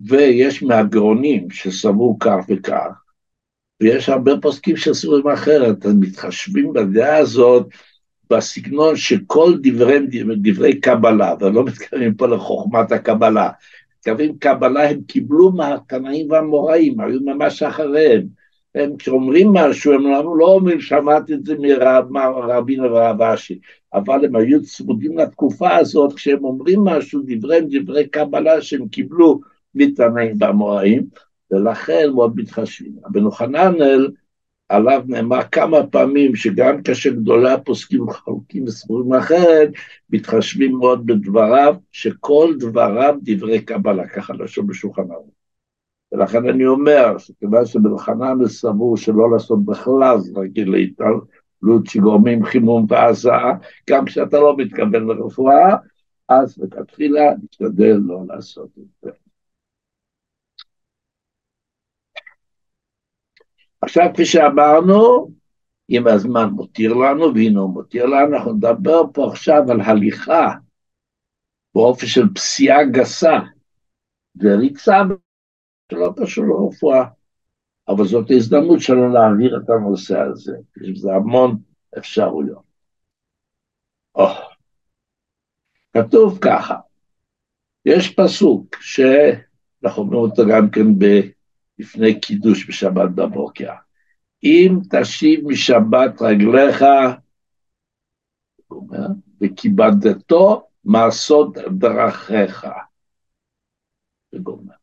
ויש 0.00 0.62
מהגאונים 0.62 1.50
שסברו 1.50 2.18
כך 2.18 2.36
וכך, 2.48 2.90
ויש 3.82 4.08
הרבה 4.08 4.32
פוסקים 4.42 4.76
שסבורים 4.76 5.28
אחרת, 5.28 5.86
הם 5.86 6.00
מתחשבים 6.00 6.72
בדעה 6.72 7.16
הזאת 7.16 7.66
בסגנון 8.30 8.96
שכל 8.96 9.52
דברי, 9.62 9.98
דברי 10.42 10.80
קבלה, 10.80 11.34
ולא 11.40 11.64
מתכוונים 11.64 12.14
פה 12.14 12.26
לחוכמת 12.26 12.92
הקבלה, 12.92 13.50
מתכוונים 13.98 14.38
קבלה 14.38 14.90
הם 14.90 15.00
קיבלו 15.06 15.52
מהתנאים 15.52 16.30
והמוראים, 16.30 17.00
היו 17.00 17.20
ממש 17.20 17.62
אחריהם. 17.62 18.26
הם 18.74 18.96
כשאומרים 18.96 19.52
משהו, 19.52 19.92
הם 19.92 20.02
לא 20.38 20.46
אומרים, 20.46 20.80
שמעתי 20.80 21.34
את 21.34 21.44
זה 21.44 21.54
מרבינו 22.10 22.84
ורב 22.84 23.22
אשי, 23.22 23.58
אבל 23.94 24.24
הם 24.24 24.36
היו 24.36 24.62
צמודים 24.62 25.18
לתקופה 25.18 25.76
הזאת, 25.76 26.12
כשהם 26.12 26.44
אומרים 26.44 26.84
משהו, 26.84 27.20
דבריהם 27.26 27.64
דברי 27.70 28.08
קבלה 28.08 28.62
שהם 28.62 28.88
קיבלו 28.88 29.40
מתנאים 29.74 30.38
באמוראים, 30.38 31.06
ולכן 31.50 32.10
מאוד 32.14 32.36
מתחשבים. 32.36 32.92
רבנו 33.06 33.30
חננאל, 33.30 34.08
עליו 34.68 35.02
נאמר 35.06 35.42
כמה 35.52 35.86
פעמים 35.86 36.36
שגם 36.36 36.82
כאשר 36.82 37.10
גדולי 37.10 37.52
הפוסקים 37.52 38.10
חלוקים 38.10 38.64
וסבורים 38.64 39.14
אחרת, 39.14 39.70
מתחשבים 40.10 40.76
מאוד 40.76 41.06
בדבריו, 41.06 41.74
שכל 41.92 42.54
דבריו 42.58 43.14
דברי 43.22 43.60
קבלה, 43.60 44.08
ככה 44.08 44.32
לשון 44.34 44.66
בשולחן 44.66 45.02
ערוך. 45.10 45.30
ולכן 46.12 46.48
אני 46.48 46.66
אומר, 46.66 47.18
שכיוון 47.18 47.66
שבן 47.66 47.98
חננאל 47.98 48.48
סבור 48.48 48.96
שלא 48.96 49.30
לעשות 49.32 49.64
בכלל 49.64 50.16
רגיל 50.36 50.70
להתעלות 50.70 51.86
שגורמים 51.86 52.44
חימום 52.44 52.86
והזעה, 52.88 53.52
גם 53.90 54.04
כשאתה 54.04 54.36
לא 54.36 54.56
מתכוון 54.56 55.06
לרפואה, 55.06 55.76
אז 56.28 56.58
לכתחילה 56.58 57.22
נשתדל 57.42 57.96
לא 58.06 58.20
לעשות 58.28 58.68
את 58.78 58.84
זה. 59.02 59.23
עכשיו, 63.84 64.10
כפי 64.14 64.26
שאמרנו, 64.26 65.30
אם 65.90 66.06
הזמן 66.06 66.48
מותיר 66.48 66.94
לנו, 66.94 67.34
והנה 67.34 67.60
הוא 67.60 67.70
מותיר 67.70 68.06
לנו, 68.06 68.36
אנחנו 68.36 68.52
נדבר 68.52 69.02
פה 69.14 69.28
עכשיו 69.30 69.70
על 69.70 69.80
הליכה 69.80 70.54
באופן 71.74 72.06
של 72.06 72.34
פסיעה 72.34 72.84
גסה 72.84 73.38
וריצה 74.36 75.02
שלא 75.92 76.12
קשור 76.16 76.44
לרפואה. 76.44 77.04
אבל 77.88 78.04
זאת 78.04 78.30
ההזדמנות 78.30 78.80
שלנו 78.80 79.08
להעביר 79.08 79.60
את 79.64 79.70
הנושא 79.70 80.18
הזה, 80.18 80.56
יש 80.82 80.90
בזה 80.90 81.14
המון 81.14 81.56
אפשרויות. 81.98 82.62
Oh. 84.18 84.54
כתוב 85.92 86.38
ככה, 86.40 86.74
יש 87.86 88.14
פסוק 88.14 88.76
שאנחנו 88.80 90.02
אומרים 90.02 90.20
אותו 90.20 90.42
גם 90.50 90.70
כן 90.70 90.98
ב... 90.98 91.04
לפני 91.78 92.20
קידוש 92.20 92.68
בשבת 92.68 93.10
בבוקר. 93.10 93.72
אם 94.44 94.78
תשיב 94.90 95.40
משבת 95.46 96.22
רגליך, 96.22 96.84
וכיבדתו 99.40 100.66
מעשות 100.84 101.58
דרכיך. 101.78 102.66
וגומר. 104.34 104.74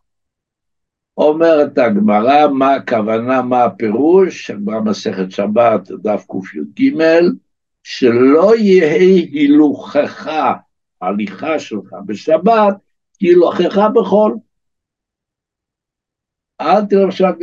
אומרת 1.17 1.77
הגמרא, 1.77 2.47
מה 2.47 2.73
הכוונה, 2.73 3.41
מה 3.41 3.63
הפירוש, 3.63 4.49
הגמרא 4.49 4.79
מסכת 4.79 5.31
שבת, 5.31 5.91
דף 5.91 6.25
קי"ג, 6.31 6.93
שלא 7.83 8.55
יהא 8.57 8.99
הילוכך, 9.31 10.27
הליכה 11.01 11.59
שלך 11.59 11.93
בשבת, 12.05 12.75
כהילוכך 13.19 13.77
בחול. 13.93 14.37
אל 16.61 16.85
תראה 16.85 17.07
עכשיו, 17.07 17.33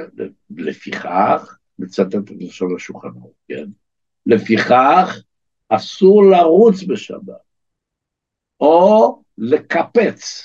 לפיכך, 0.51 1.59
מצטט 1.79 2.15
את 2.15 2.31
לשון 2.41 2.77
השולחנות, 2.77 3.33
כן? 3.49 3.65
לפיכך, 4.27 5.23
אסור 5.69 6.25
לרוץ 6.25 6.83
בשבת, 6.83 7.35
או 8.61 9.23
לקפץ, 9.39 10.43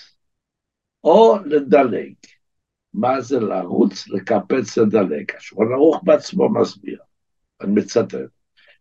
או 1.04 1.36
לדלג. 1.46 2.14
מה 2.94 3.22
זה 3.22 3.40
לרוץ, 3.40 4.08
לקפץ, 4.08 4.78
לדלג? 4.78 5.32
השולחן 5.38 5.74
ערוך 5.74 6.02
בעצמו 6.04 6.50
מסביר, 6.50 7.00
אני 7.62 7.72
מצטט. 7.72 8.16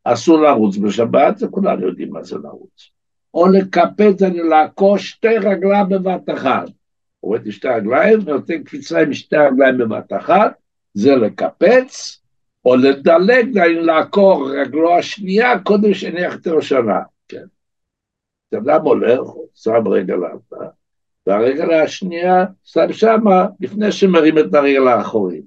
אסור 0.04 0.38
לרוץ 0.38 0.76
בשבת, 0.76 1.38
זה 1.38 1.46
כולם 1.48 1.82
יודעים 1.82 2.10
מה 2.12 2.22
זה 2.22 2.36
לרוץ. 2.38 2.90
או 3.34 3.46
לקפץ, 3.46 4.22
אני 4.22 4.38
לעקור 4.38 4.98
שתי 4.98 5.38
רגליו 5.38 5.84
בבת 5.88 6.30
אחת. 6.34 6.68
הורדתי 7.22 7.52
שתי 7.52 7.68
רגליים 7.68 8.18
ונותן 8.18 8.62
קפיצה 8.62 9.00
עם 9.00 9.14
שתי 9.14 9.36
רגליים 9.36 9.78
בבת 9.78 10.12
אחת, 10.12 10.54
זה 10.94 11.16
לקפץ, 11.16 12.20
או 12.64 12.76
לדלג, 12.76 13.58
לעקור 13.58 14.50
רגלו 14.50 14.98
השנייה 14.98 15.58
קודם 15.58 15.94
שהניח 15.94 16.34
את 16.34 16.46
הראשונה. 16.46 17.00
כן. 17.28 17.44
אדם 18.54 18.82
הולך, 18.84 19.20
שם 19.54 19.88
רגל 19.88 20.24
ארבע, 20.24 20.68
והרגל 21.26 21.70
השנייה 21.70 22.44
שם 22.64 22.92
שמה 22.92 23.46
לפני 23.60 23.92
שמרים 23.92 24.38
את 24.38 24.54
הרגל 24.54 24.88
האחורית. 24.88 25.44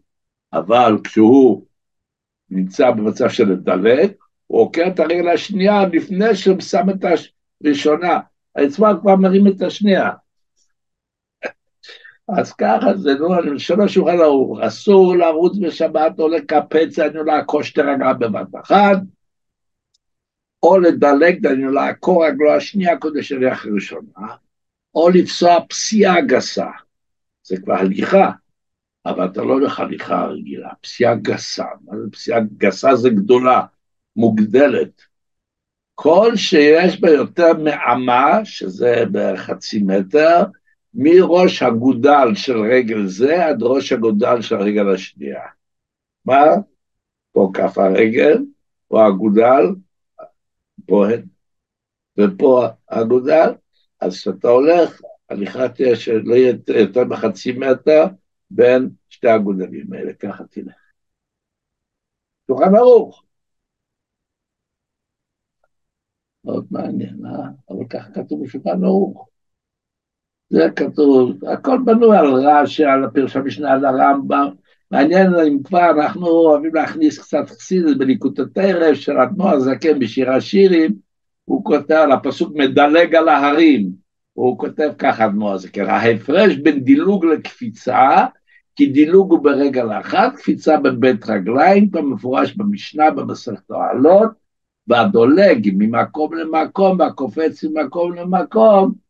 אבל 0.54 0.98
כשהוא 1.04 1.66
נמצא 2.50 2.92
במצב 2.92 3.30
של 3.30 3.52
לדלג, 3.52 4.12
הוא 4.48 4.62
עוקר 4.62 4.88
את 4.88 5.00
הרגל 5.00 5.30
השנייה 5.30 5.88
לפני 5.88 6.36
שהוא 6.36 6.60
שם 6.60 6.90
את 6.90 7.06
הראשונה. 7.64 8.20
האצבע 8.56 8.94
כבר 9.02 9.16
מרים 9.16 9.48
את 9.48 9.62
השנייה. 9.62 10.10
אז 12.28 12.54
ככה 12.54 12.98
זה, 12.98 13.14
נו, 13.14 13.40
אני 13.40 13.50
לשון 13.50 13.82
השולחן 13.82 14.20
ערוך, 14.20 14.60
אסור 14.60 15.16
לרוץ 15.16 15.58
בשבת 15.62 16.20
או 16.20 16.28
לקפץ, 16.28 17.00
אני 17.00 17.20
לעקור 17.26 17.64
שתי 17.64 17.82
רגליו 17.82 18.16
בבת 18.20 18.56
אחת, 18.64 18.98
או 20.64 20.80
לדלג, 20.80 21.42
דהיינו 21.42 21.72
לעקור 21.72 22.28
רגלו 22.28 22.56
השנייה 22.56 22.98
קודם 22.98 23.22
שריח 23.22 23.66
ראשונה, 23.66 24.28
או 24.96 25.10
לפסוע 25.10 25.56
פסיעה 25.70 26.22
גסה, 26.22 26.70
זה 27.44 27.58
כבר 27.62 27.74
הליכה, 27.74 28.32
אבל 29.06 29.26
אתה 29.26 29.42
לא 29.42 29.54
הולך 29.54 29.80
הליכה 29.80 30.26
רגילה, 30.26 30.70
פסיעה 30.82 31.16
גסה, 31.16 31.66
מה 31.86 31.98
זה 31.98 32.12
פסיעה 32.12 32.40
גסה? 32.58 32.96
זה 32.96 33.10
גדולה, 33.10 33.62
מוגדלת. 34.16 35.02
כל 35.96 36.36
שיש 36.36 37.02
בה 37.02 37.10
יותר 37.10 37.54
מאמה, 37.54 38.46
שזה 38.46 39.04
בחצי 39.12 39.84
מטר, 39.84 40.44
מראש 40.96 41.64
הגודל 41.64 42.36
של 42.36 42.58
רגל 42.58 43.08
זה 43.08 43.46
עד 43.46 43.64
ראש 43.64 43.92
הגודל 43.92 44.42
של 44.42 44.56
הרגל 44.56 44.94
השנייה. 44.94 45.42
מה? 46.26 46.44
פה 47.32 47.52
כף 47.54 47.78
הרגל, 47.78 48.38
פה 48.88 49.08
הגודל, 49.08 49.66
פה 50.86 51.08
הן, 51.10 51.26
ופה 52.18 52.66
הגודל, 52.90 53.50
אז 54.02 54.14
כשאתה 54.14 54.48
הולך, 54.48 55.02
הליכה 55.30 55.70
תהיה 55.70 55.96
שלא 55.96 56.36
יהיה 56.36 56.54
יותר 56.68 57.04
מחצי 57.04 57.52
מטר 57.52 58.06
בין 58.50 58.90
שתי 59.10 59.28
הגודלים 59.28 59.94
האלה, 59.94 60.14
ככה 60.14 60.44
תלך. 60.44 60.76
שולחן 62.48 62.76
ערוך. 62.76 63.24
מאוד 66.46 66.68
מעניין, 66.72 67.26
אה? 67.26 67.48
אבל 67.70 67.88
ככה 67.90 68.10
כתוב 68.14 68.44
בשולחן 68.44 68.84
ערוך. 68.84 69.30
זה 70.50 70.68
כתוב, 70.76 71.32
הכל 71.48 71.78
בנוי 71.86 72.18
על 72.18 72.34
רש"י, 72.34 72.86
על 72.86 73.04
הפרש 73.04 73.36
המשנה, 73.36 73.74
על 73.74 73.86
הרמב"ם. 73.86 74.50
מעניין 74.92 75.36
אם 75.36 75.58
כבר 75.64 75.90
אנחנו 75.90 76.28
אוהבים 76.28 76.76
להכניס 76.76 77.20
קצת 77.20 77.50
חסידת 77.50 77.98
בליקוד 77.98 78.40
הטרף 78.40 78.98
של 78.98 79.18
אדמו 79.18 79.50
הזקן 79.50 80.00
בשיר 80.00 80.32
השירים, 80.32 80.92
הוא 81.46 81.66
כותב 81.66 81.94
על 81.94 82.12
הפסוק 82.12 82.54
מדלג 82.56 83.16
על 83.16 83.30
ההרים, 83.30 83.90
הוא 84.34 84.58
כותב 84.58 84.92
ככה 84.98 85.26
אדמו 85.26 85.54
הזקן, 85.54 85.86
ההפרש 85.86 86.56
בין 86.56 86.80
דילוג 86.80 87.26
לקפיצה, 87.26 88.26
כי 88.76 88.86
דילוג 88.86 89.32
הוא 89.32 89.44
ברגל 89.44 89.92
אחת, 90.00 90.36
קפיצה 90.36 90.78
בבית 90.78 91.30
רגליים, 91.30 91.90
כבר 91.90 92.02
מפורש 92.02 92.56
במשנה 92.58 93.12
במסכת 93.12 93.72
העלות, 93.72 94.30
והדולג 94.88 95.72
ממקום 95.74 96.34
למקום, 96.34 97.00
והקופץ 97.00 97.64
ממקום 97.64 98.14
למקום, 98.14 99.05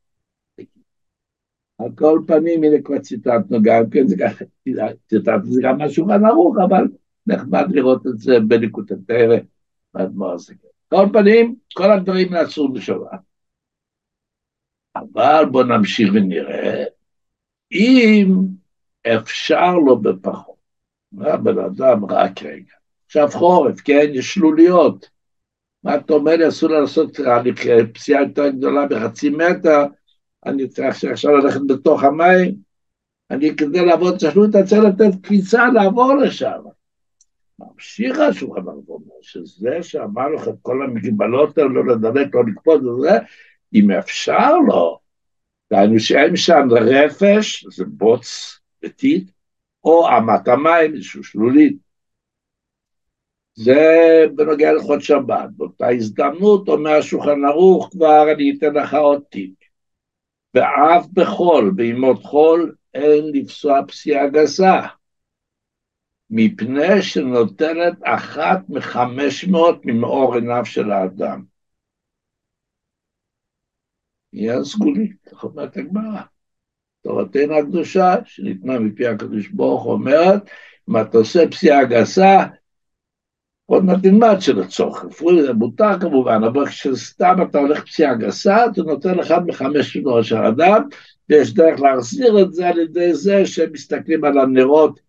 על 1.78 1.90
כל 1.96 2.20
פנים, 2.28 2.64
הנה 2.64 2.82
כבר 2.84 3.00
ציטטנו 3.00 3.58
גם 3.62 3.90
כן, 3.90 4.08
זה 4.08 4.16
ככה, 4.20 4.46
ציטטנו 5.10 5.52
זה 5.52 5.62
גם 5.64 5.78
מהשולחן 5.78 6.26
ערוך, 6.26 6.58
אבל 6.70 6.88
נחמד 7.28 7.66
לראות 7.70 8.08
את 8.08 8.20
זה 8.20 8.40
בניקוד 8.40 8.92
התרא, 8.92 9.38
באדמו"ר 9.94 10.32
הזה. 10.32 10.54
כל 10.90 11.06
פנים, 11.14 11.56
כל 11.74 11.92
הדברים 11.92 12.34
נעשו 12.34 12.68
בשבת. 12.68 13.20
אבל 14.96 15.46
בואו 15.52 15.64
נמשיך 15.64 16.10
ונראה, 16.14 16.84
אם 17.72 18.28
אפשר 19.08 19.76
לו 19.76 20.00
בפחות, 20.00 20.56
הבן 21.22 21.60
אדם 21.60 22.06
רק 22.06 22.44
רגע, 22.44 22.74
עכשיו 23.06 23.30
חורף, 23.32 23.82
כן, 23.82 24.08
יש 24.14 24.34
שלוליות, 24.34 25.10
מה 25.84 25.96
אתה 25.96 26.14
אומר? 26.14 26.36
לי, 26.36 26.48
אסור 26.48 26.70
לעשות 26.70 27.20
פסיעה 27.94 28.22
יותר 28.22 28.50
גדולה 28.50 28.86
בחצי 28.88 29.30
מטר, 29.30 29.84
אני 30.46 30.68
צריך 30.68 31.04
עכשיו 31.04 31.32
ללכת 31.32 31.62
בתוך 31.68 32.04
המים, 32.04 32.56
אני 33.32 33.56
כדי 33.56 33.86
לעבוד 33.86 34.18
צ'חלות, 34.18 34.50
אתה 34.50 34.64
צריך 34.64 34.84
לתת 34.84 35.22
קפיצה 35.22 35.68
לעבור 35.74 36.16
לשם. 36.16 36.60
ממשיך 37.60 38.20
השולחן 38.20 38.68
ערוך 38.68 39.04
שזה 39.22 39.78
שאמר 39.82 40.30
לך 40.30 40.48
את 40.48 40.54
כל 40.62 40.84
המגבלות 40.84 41.58
האלה, 41.58 41.70
לא 41.70 41.86
לדלק, 41.86 42.36
לא 42.36 42.44
לקפוץ 42.46 42.82
וזה, 42.82 43.18
אם 43.74 43.92
אפשר 43.92 44.58
לו, 44.68 45.00
דהיינו 45.72 46.00
שאין 46.00 46.36
שם 46.36 46.68
רפש, 46.72 47.66
זה 47.76 47.86
בוץ 47.86 48.60
ביתית, 48.82 49.32
או 49.84 50.18
אמת 50.18 50.48
המים, 50.48 50.94
איזשהו 50.94 51.24
שלולית. 51.24 51.78
זה 53.56 53.84
בנוגע 54.36 54.74
לחוד 54.74 55.02
שבת. 55.02 55.50
באותה 55.58 55.88
הזדמנות, 55.90 56.68
אומר 56.68 56.92
השולחן 56.92 57.46
ערוך, 57.46 57.90
כבר 57.92 58.32
אני 58.32 58.56
אתן 58.58 58.74
לך 58.74 58.94
עוד 58.94 59.24
טיפ. 59.30 59.65
ואף 60.56 61.08
בחול, 61.14 61.72
בימות 61.76 62.24
חול, 62.24 62.76
אין 62.94 63.32
לפסוע 63.34 63.80
פסיעה 63.88 64.30
גסה, 64.30 64.82
מפני 66.30 67.02
שנותנת 67.02 67.94
אחת 68.04 68.60
מחמש 68.70 69.46
מאות 69.46 69.86
ממאור 69.86 70.36
עיניו 70.36 70.66
של 70.66 70.92
האדם. 70.92 71.44
נהיה 74.34 74.64
סגולי, 74.64 75.14
כך 75.32 75.44
אומרת 75.44 75.78
הגמרא. 75.78 76.22
תורתנו 77.04 77.56
הקדושה, 77.60 78.16
שניתנה 78.26 78.80
מפי 78.80 79.08
הקדוש 79.08 79.48
ברוך 79.48 79.84
הוא, 79.84 79.94
אומרת, 79.94 80.50
אם 80.90 81.02
אתה 81.02 81.18
עושה 81.18 81.40
פסיעה 81.52 81.86
גסה, 81.86 82.46
עוד 83.66 83.86
מעט 83.86 84.00
נלמד 84.04 84.36
שלצורך 84.40 85.06
רפואי 85.06 85.42
זה 85.42 85.54
מותר 85.54 86.00
כמובן, 86.00 86.44
אבל 86.44 86.66
כשסתם 86.66 87.36
אתה 87.50 87.58
הולך 87.58 87.86
פציעה 87.86 88.16
גסה, 88.16 88.66
אתה 88.66 88.82
נותן 88.82 89.20
אחד 89.20 89.46
מחמש 89.46 89.94
שנור 89.94 90.22
של 90.22 90.36
אדם, 90.38 90.88
ויש 91.30 91.54
דרך 91.54 91.80
להחזיר 91.80 92.42
את 92.42 92.54
זה 92.54 92.68
על 92.68 92.80
ידי 92.80 93.14
זה 93.14 93.46
שהם 93.46 93.72
מסתכלים 93.72 94.24
על 94.24 94.38
הנרות 94.38 95.00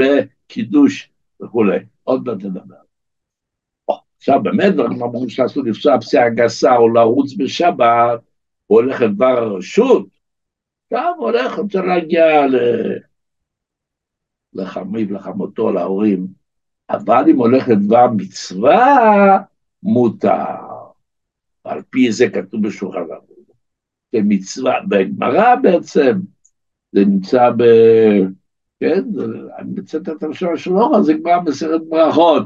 בקידוש 0.00 1.10
וכולי. 1.42 1.78
עוד 2.04 2.24
מעט 2.24 2.36
נדבר. 2.36 2.74
עכשיו 4.18 4.42
באמת, 4.42 4.74
אנחנו 4.78 5.04
אומרים 5.04 5.28
שאסור 5.28 5.64
לפסוע 5.64 6.00
פציעה 6.00 6.30
גסה 6.30 6.76
או 6.76 6.88
לרוץ 6.88 7.34
בשבת, 7.38 8.20
הוא 8.66 8.80
הולך 8.80 9.00
לדבר 9.00 9.26
הרשות, 9.26 10.06
הוא 10.90 10.98
הולך, 11.18 11.58
רוצה 11.58 11.82
להגיע 11.82 12.24
לחמיו, 14.52 15.12
לחמותו, 15.12 15.72
להורים. 15.72 16.45
אבל 16.90 17.24
אם 17.30 17.38
הולך 17.38 17.68
לדבר 17.68 18.06
מצווה, 18.16 19.38
מותר. 19.82 20.56
על 21.64 21.82
פי 21.90 22.12
זה 22.12 22.28
כתוב 22.28 22.66
בשולחן 22.66 22.98
ערוך. 22.98 23.26
כמצווה, 24.12 24.74
בגמרא 24.88 25.54
בעצם, 25.54 26.18
זה 26.92 27.04
נמצא 27.04 27.50
ב... 27.50 27.62
כן, 28.80 29.04
אני 29.58 29.70
מצטט 29.74 30.08
את 30.08 30.22
הראשון 30.22 30.56
שלו, 30.56 31.04
זה 31.04 31.14
כבר 31.20 31.40
מסכת 31.40 31.80
ברכות. 31.88 32.42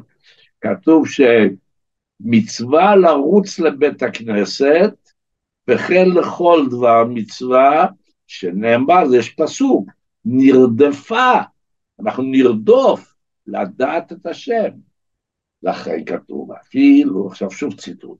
כתוב 0.60 1.04
שמצווה 1.08 2.96
לרוץ 2.96 3.58
לבית 3.58 4.02
הכנסת, 4.02 4.94
וכן 5.68 6.08
לכל 6.08 6.66
דבר 6.70 7.04
מצווה, 7.08 7.86
שנאמר, 8.26 9.02
יש 9.14 9.28
פסוק, 9.28 9.90
נרדפה, 10.24 11.32
אנחנו 12.00 12.22
נרדוף, 12.22 13.09
לדעת 13.50 14.12
את 14.12 14.26
השם. 14.26 14.70
לכן 15.62 16.04
כתוב, 16.04 16.52
אפילו, 16.52 17.26
עכשיו 17.26 17.50
שוב 17.50 17.74
ציטוט, 17.74 18.18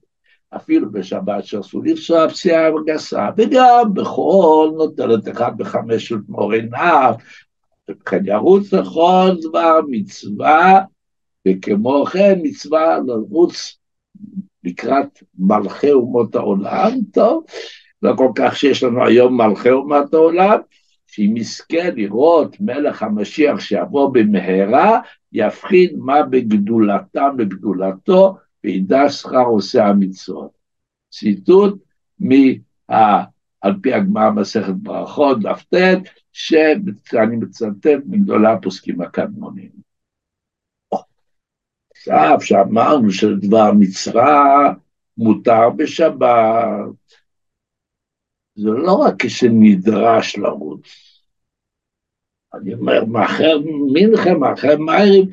אפילו 0.57 0.93
בשבת 0.93 1.45
שאסור 1.45 1.83
לפסוע 1.85 2.28
פסיעה 2.28 2.70
גסה, 2.87 3.28
וגם 3.37 3.95
בכל 3.95 4.70
נוטלת 4.76 5.28
אחד 5.28 5.53
בחמש 5.57 6.09
של 6.09 6.18
מור 6.28 6.53
עיניו, 6.53 7.14
וכן 7.91 8.26
ירוץ 8.26 8.72
לכל 8.72 9.31
דבר 9.43 9.81
מצווה, 9.89 10.81
וכמו 11.49 12.05
כן 12.05 12.39
מצווה 12.43 12.99
לרוץ 13.07 13.78
לקראת 14.64 15.22
מלכי 15.39 15.93
אומות 15.93 16.35
העולם, 16.35 16.91
טוב, 17.12 17.45
לא 18.03 18.12
כל 18.16 18.28
כך 18.35 18.57
שיש 18.57 18.83
לנו 18.83 19.07
היום 19.07 19.41
מלכי 19.41 19.70
אומות 19.70 20.14
העולם, 20.14 20.59
שאם 21.07 21.37
יזכה 21.37 21.91
לראות 21.97 22.57
מלך 22.61 23.03
המשיח 23.03 23.61
שיבוא 23.61 24.11
במהרה, 24.14 25.01
יבחין 25.33 25.99
מה 25.99 26.22
בגדולתם 26.22 27.37
בגדולתו, 27.37 28.37
וידע 28.64 29.09
שכר 29.09 29.45
עושה 29.45 29.87
המצוות. 29.87 30.51
ציטוט 31.11 31.83
מה... 32.18 33.24
על 33.61 33.74
פי 33.83 33.95
הגמרא 33.95 34.31
מסכת 34.31 34.74
ברכות, 34.74 35.41
דף 35.41 35.64
ט', 35.74 35.76
שאני 36.33 37.37
מצטט 37.37 38.01
מגדולי 38.07 38.53
הפוסקים 38.53 39.01
הקדמונים. 39.01 39.70
עכשיו, 41.91 42.39
שאמרנו 42.41 43.11
שדבר 43.11 43.72
מצווה 43.78 44.72
מותר 45.18 45.70
בשבת, 45.76 46.93
זה 48.55 48.70
לא 48.70 48.93
רק 48.93 49.14
כשנדרש 49.18 50.39
לרוץ. 50.39 51.10
אני 52.55 52.74
אומר, 52.74 53.05
מאחר 53.05 53.59
מנחה, 53.92 54.34
מאחר 54.34 54.76
מערים, 54.76 55.24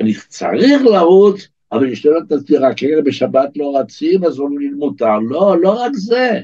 אני 0.00 0.12
צריך 0.28 0.82
לרוץ, 0.82 1.48
אבל 1.72 1.84
אני 1.86 1.96
שואל 1.96 2.18
את 2.26 2.32
עצמי, 2.32 2.56
רק 2.56 2.82
רגע 2.82 3.00
בשבת 3.04 3.56
לא 3.56 3.78
רצים, 3.78 4.24
אז 4.24 4.38
אומרים 4.38 4.74
מותר. 4.74 5.18
לא, 5.18 5.56
לא 5.60 5.82
רק 5.82 5.92
זה. 5.94 6.40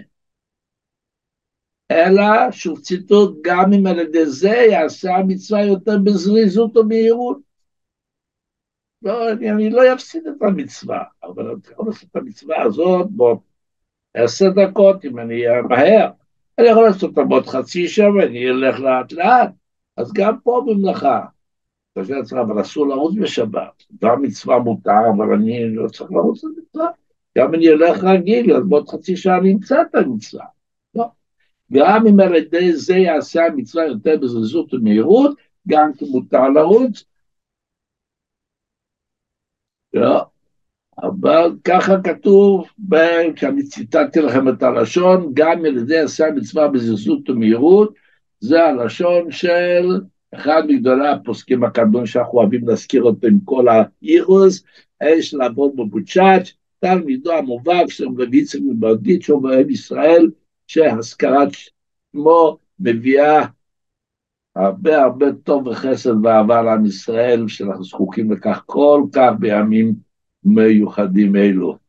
אלא, 1.91 2.51
שוב 2.51 2.81
ציטוט, 2.81 3.39
גם 3.43 3.73
אם 3.73 3.87
על 3.87 3.99
ידי 3.99 4.27
זה 4.27 4.49
יעשה 4.49 5.17
המצווה 5.17 5.65
יותר 5.65 5.99
בזריזות 6.05 6.77
ומהירות. 6.77 7.39
לא, 9.03 9.33
אני, 9.33 9.51
אני 9.51 9.71
לא 9.71 9.93
אפסיד 9.93 10.27
את 10.27 10.43
המצווה, 10.43 11.05
אבל 11.23 11.51
אני 11.51 11.61
יכול 11.73 11.87
לעשות 11.87 12.09
את 12.11 12.17
המצווה 12.17 12.63
הזאת 12.63 13.11
בוא, 13.11 13.37
עשר 14.15 14.47
דקות, 14.51 15.05
אם 15.05 15.19
אני 15.19 15.47
אהיה 15.47 15.63
מהר. 15.63 16.11
אני 16.59 16.69
יכול 16.69 16.85
לעשות 16.85 17.03
אותה 17.03 17.23
בעוד 17.23 17.47
חצי 17.47 17.89
שעה 17.89 18.15
ואני 18.15 18.51
אלך 18.51 18.81
לאט 18.81 19.13
לאט. 19.13 19.51
אז 19.99 20.13
גם 20.13 20.41
פה 20.43 20.65
במלאכה, 20.67 21.21
חושב 21.99 22.15
לעצמך, 22.15 22.39
אבל 22.39 22.61
אסור 22.61 22.89
לרוץ 22.89 23.15
בשבת. 23.21 23.83
גם 24.03 24.23
מצווה 24.23 24.59
מותר, 24.59 25.11
אבל 25.17 25.35
אני 25.35 25.75
לא 25.75 25.89
צריך 25.89 26.13
לרוץ 26.13 26.45
במצווה. 26.45 26.89
גם 27.39 27.55
אני 27.55 27.69
אלך 27.69 28.05
רגיל, 28.05 28.57
אז 28.57 28.63
בעוד 28.69 28.89
חצי 28.89 29.17
שעה 29.17 29.39
אני 29.39 29.53
אמצא 29.53 29.83
את 29.83 29.95
המצווה. 29.95 30.45
לא. 30.95 31.07
גם 31.73 32.07
אם 32.07 32.21
על 32.21 32.35
ידי 32.35 32.73
זה 32.73 32.95
יעשה 32.95 33.47
המצווה 33.47 33.87
יותר 33.87 34.17
בזריזות 34.23 34.75
ומהירות, 34.75 35.37
גם 35.69 35.93
כי 35.93 36.05
מותר 36.11 36.49
לרוץ. 36.49 37.05
לא. 39.95 40.25
אבל 41.03 41.57
ככה 41.65 41.95
כתוב, 42.05 42.69
כשאני 43.37 43.63
ציטטתי 43.63 44.21
לכם 44.21 44.49
את 44.49 44.63
הלשון, 44.63 45.31
גם 45.35 45.65
על 45.65 45.77
ידי 45.77 45.99
עשה 45.99 46.27
המצווה 46.27 46.69
בזריזות 46.69 47.31
ומהירות, 47.31 47.95
זה 48.41 48.65
הלשון 48.65 49.31
של 49.31 50.01
אחד 50.35 50.63
מגדולי 50.69 51.09
הפוסקים 51.09 51.65
הקדמון 51.65 52.07
שאנחנו 52.07 52.39
אוהבים 52.39 52.69
להזכיר 52.69 53.03
אותו 53.03 53.27
עם 53.27 53.39
כל 53.45 53.67
האירוס, 53.69 54.65
האש 55.01 55.35
לעבוד 55.35 55.77
בבוצ'אץ', 55.77 56.53
תלמידו 56.81 57.33
המובהק 57.33 57.91
של 57.91 58.07
רבי 58.19 58.37
יצחק 58.37 58.61
מברדיצ'ו 58.69 59.41
ואוהב 59.43 59.71
ישראל, 59.71 60.31
שהזכרת 60.67 61.49
שמו 61.53 62.59
מביאה 62.81 63.47
הרבה 64.57 65.03
הרבה 65.03 65.27
טוב 65.33 65.67
וחסד 65.67 66.25
ואהבה 66.25 66.63
לעם 66.63 66.87
ישראל, 66.87 67.49
שאנחנו 67.49 67.85
זקוקים 67.85 68.33
לכך 68.33 68.63
כל 68.67 69.03
כך 69.13 69.33
בימים 69.39 69.95
מיוחדים 70.45 71.37
אלו. 71.37 71.88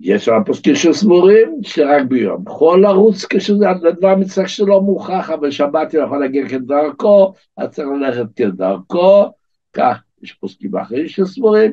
יש 0.00 0.24
שם 0.24 0.40
פוסקים 0.46 0.74
שסבורים 0.74 1.58
שרק 1.62 2.02
ביום 2.08 2.44
יכול 2.48 2.82
לרוץ 2.82 3.24
כשזה 3.24 3.70
הדבר 3.70 4.16
מצטרך 4.16 4.48
שלא 4.48 4.80
מוכח, 4.80 5.30
אבל 5.30 5.50
שבת 5.50 5.94
יכול 5.94 6.20
להגיע 6.20 6.48
כדרכו, 6.48 7.34
אז 7.56 7.68
צריך 7.68 7.88
ללכת 7.88 8.36
כדרכו, 8.36 9.24
כך 9.72 10.02
יש 10.22 10.32
פוסקים 10.32 10.76
אחרים 10.76 11.08
שסבורים, 11.08 11.72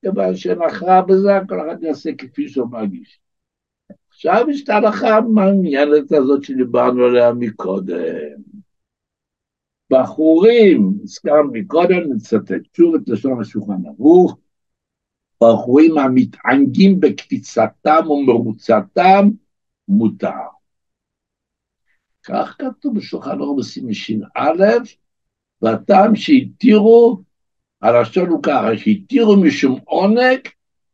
כיוון 0.00 0.36
שאין 0.36 0.62
הכרעה 0.62 1.02
בזה, 1.02 1.32
כל 1.48 1.60
אחד 1.60 1.82
יעשה 1.82 2.10
כפי 2.18 2.48
שהוא 2.48 2.70
מרגיש. 2.70 3.20
עכשיו 4.08 4.46
יש 4.50 4.64
את 4.64 4.68
ההלכה 4.68 5.16
המעניינת 5.16 6.12
הזאת 6.12 6.44
שדיברנו 6.44 7.04
עליה 7.04 7.32
מקודם. 7.32 7.96
בחורים, 9.90 10.92
הזכרנו 11.02 11.50
מקודם, 11.52 12.12
נצטט 12.12 12.74
שוב 12.76 12.94
את 12.94 13.08
לשון 13.08 13.40
השולחן 13.40 13.86
ערוך, 13.86 14.38
בחורים 15.42 15.98
המתענגים 15.98 17.00
בקפיצתם 17.00 18.10
ומרוצתם, 18.10 19.28
מותר. 19.88 20.30
כך 22.22 22.56
כתוב 22.58 22.94
בשולחן 22.94 23.40
ערוך 23.40 23.58
בסימן 23.58 24.22
ש"א, 24.36 24.64
והטעם 25.62 26.16
שהתירו, 26.16 27.22
הלשון 27.82 28.28
הוא 28.28 28.42
ככה, 28.42 28.76
שהתירו 28.76 29.36
משום 29.36 29.78
עונג, 29.84 30.38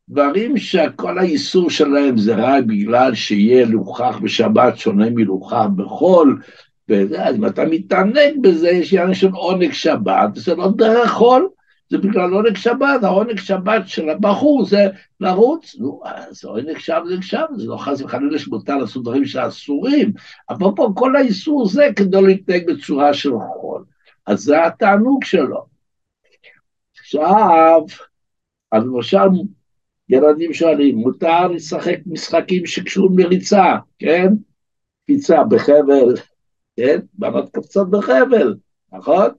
דברים 0.09 0.57
שכל 0.57 1.18
האיסור 1.18 1.70
שלהם 1.70 2.18
זה 2.18 2.34
רק 2.36 2.64
בגלל 2.64 3.14
שיהיה 3.14 3.66
הילוכך 3.66 4.18
בשבת 4.22 4.78
שונה 4.78 5.11
מהילוכך 5.11 5.66
בחול, 5.76 6.42
וזה, 6.88 7.24
אז 7.24 7.36
אם 7.36 7.47
אתה 7.47 7.64
מתענג 7.64 8.40
בזה, 8.40 8.70
יש 8.70 8.94
עניין 8.94 9.14
של 9.14 9.30
עונג 9.30 9.72
שבת, 9.72 10.34
זה 10.34 10.55
לא 10.55 10.70
דרך 10.76 11.11
חול, 11.11 11.49
זה 11.89 11.99
בגלל 11.99 12.32
עונג 12.32 12.57
שבת, 12.57 13.03
העונג 13.03 13.39
שבת 13.39 13.89
של 13.89 14.09
הבחור 14.09 14.64
זה 14.64 14.87
לרוץ, 15.20 15.76
נו, 15.78 16.01
אז 16.05 16.45
עונג 16.45 16.78
שם 16.78 17.03
זה 17.09 17.14
שם, 17.20 17.45
זה 17.57 17.66
לא 17.66 17.76
חס 17.76 18.01
וחלילה 18.01 18.39
שמותר 18.39 18.76
לעשות 18.76 19.03
דברים 19.03 19.24
שאסורים, 19.24 20.12
אבל 20.51 20.66
פה 20.76 20.93
כל 20.95 21.16
האיסור 21.16 21.68
זה 21.68 21.89
כדי 21.97 22.22
להתנהג 22.22 22.70
בצורה 22.70 23.14
של 23.14 23.30
חול, 23.30 23.84
אז 24.26 24.41
זה 24.41 24.66
התענוג 24.66 25.24
שלו. 25.24 25.66
עכשיו, 26.99 27.80
אז 28.72 28.84
למשל, 28.84 29.28
ילדים 30.09 30.53
שואלים, 30.53 30.97
מותר 30.97 31.49
לשחק 31.49 31.97
משחקים 32.07 32.66
שקשורים 32.66 33.18
לריצה, 33.18 33.76
כן? 33.99 34.32
קפיצה 35.05 35.45
בחבל, 35.45 36.14
כן? 36.76 36.99
בנות 37.14 37.51
קפצות 37.51 37.91
בחבל, 37.91 38.55
נכון? 38.93 39.30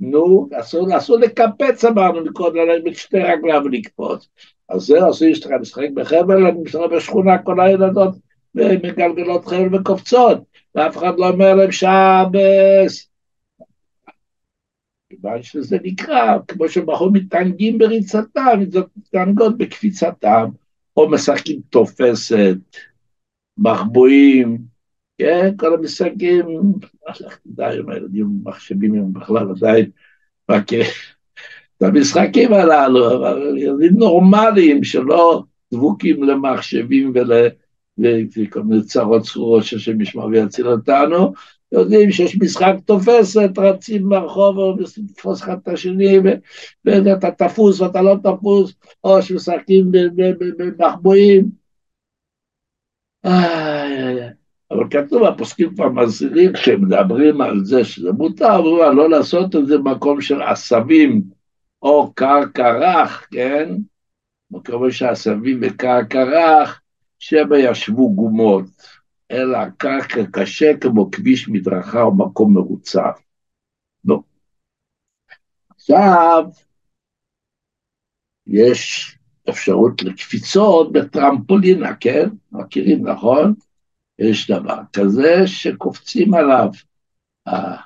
נו, 0.00 0.48
אסור, 0.60 0.96
אסור 0.96 1.18
לקפץ 1.18 1.84
אמרנו 1.84 2.24
מקודם, 2.24 2.58
את 2.88 2.94
שתי 2.96 3.18
רגליו 3.18 3.62
ולקפוץ. 3.64 4.28
אז 4.68 4.82
זה 4.82 5.10
אסור 5.10 5.28
יש 5.28 5.46
לך 5.46 5.52
לשחק 5.60 5.88
בחבל, 5.94 6.46
אני 6.46 6.60
מסתובב 6.60 6.96
בשכונה, 6.96 7.38
כל 7.38 7.60
הילדות 7.60 8.14
מגלגלות 8.54 9.44
חבל 9.46 9.74
וקופצות, 9.74 10.38
ואף 10.74 10.96
אחד 10.96 11.18
לא 11.18 11.28
אומר 11.28 11.54
להם 11.54 11.72
שבס. 11.72 13.10
כיוון 15.08 15.42
שזה 15.42 15.78
נקרא, 15.82 16.38
כמו 16.48 16.68
שבחור 16.68 17.10
מתענגים 17.12 17.78
בריצתם, 17.78 18.60
זאת 18.68 18.88
מתענגות 18.96 19.58
בקפיצתם, 19.58 20.48
או 20.96 21.10
משחקים 21.10 21.60
תופסת, 21.70 22.56
מחבואים, 23.58 24.58
כן, 25.50 25.56
כל 25.56 25.74
המשחקים, 25.74 26.46
תדע 27.44 27.70
אם 27.72 27.90
הילדים 27.90 28.28
מחשבים 28.44 28.94
הם 28.94 29.12
בכלל 29.12 29.50
עדיין 29.50 29.90
רק 30.50 30.72
את 30.72 31.82
המשחקים 31.82 32.52
הללו, 32.52 33.16
אבל 33.16 33.58
ילדים 33.58 33.96
נורמליים 33.96 34.84
שלא 34.84 35.42
דבוקים 35.72 36.22
למחשבים 36.22 37.12
ולכל 37.14 38.62
מיני 38.62 38.82
צרות 38.82 39.22
צרורות 39.22 39.64
שהשם 39.64 40.00
ישמע 40.00 40.24
ויציל 40.24 40.68
אותנו, 40.68 41.32
יודעים 41.72 42.10
שיש 42.10 42.36
משחק 42.42 42.74
תופסת, 42.84 43.50
רצים 43.58 44.08
ברחוב 44.08 44.80
לתפוס 44.80 45.42
אחד 45.42 45.56
את 45.62 45.68
השני, 45.68 46.18
ואתה 46.84 47.30
תפוס 47.30 47.80
ואתה 47.80 48.02
לא 48.02 48.16
תפוס, 48.22 48.74
או 49.04 49.22
שמשחקים 49.22 49.90
במחבואים. 50.58 51.50
איי 53.24 54.04
איי 54.04 54.22
איי. 54.22 54.35
אבל 54.70 54.84
כתוב, 54.90 55.24
הפוסקים 55.24 55.74
כבר 55.74 55.88
מזהירים, 55.88 56.52
כשהם 56.52 56.84
מדברים 56.84 57.40
על 57.40 57.64
זה 57.64 57.84
שזה 57.84 58.12
מותר, 58.12 58.56
אומרים 58.56 58.96
לא 58.96 59.10
לעשות 59.10 59.56
את 59.56 59.66
זה 59.66 59.78
במקום 59.78 60.20
של 60.20 60.42
עשבים 60.42 61.22
או 61.82 62.12
קרקע 62.14 62.72
רך, 62.78 63.26
כן? 63.30 63.74
מקום 64.50 64.90
שעשבים 64.90 65.60
וקרקע 65.62 66.24
רך, 66.24 66.80
שבע 67.18 67.58
ישבו 67.58 68.14
גומות, 68.14 68.64
אלא 69.30 69.58
קרקע 69.76 70.20
קשה 70.32 70.76
כמו 70.80 71.10
כביש 71.10 71.48
מדרכה 71.48 72.02
או 72.02 72.16
מקום 72.16 72.54
מרוצף. 72.54 73.20
לא. 74.04 74.20
עכשיו, 75.76 76.44
יש 78.46 79.12
אפשרות 79.48 80.02
לקפיצות 80.02 80.92
בטרמפולינה, 80.92 81.94
כן? 81.94 82.28
מכירים, 82.52 83.08
נכון? 83.08 83.54
יש 84.18 84.50
דבר 84.50 84.78
כזה 84.92 85.46
שקופצים 85.46 86.34
עליו. 86.34 86.68
אה, 87.48 87.76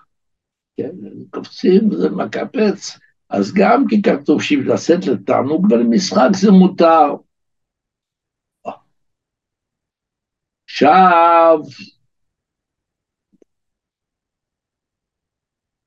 כן, 0.76 0.90
קופצים, 1.30 1.90
זה 1.92 2.10
מקפץ, 2.10 2.98
אז 3.30 3.52
גם 3.54 3.84
כי 3.88 4.02
כתוב 4.02 4.42
שאם 4.42 4.60
לשאת 4.66 5.06
לתענוג 5.06 5.72
ולמשחק 5.72 6.28
זה 6.36 6.50
מותר. 6.50 7.14
עכשיו, 10.64 11.58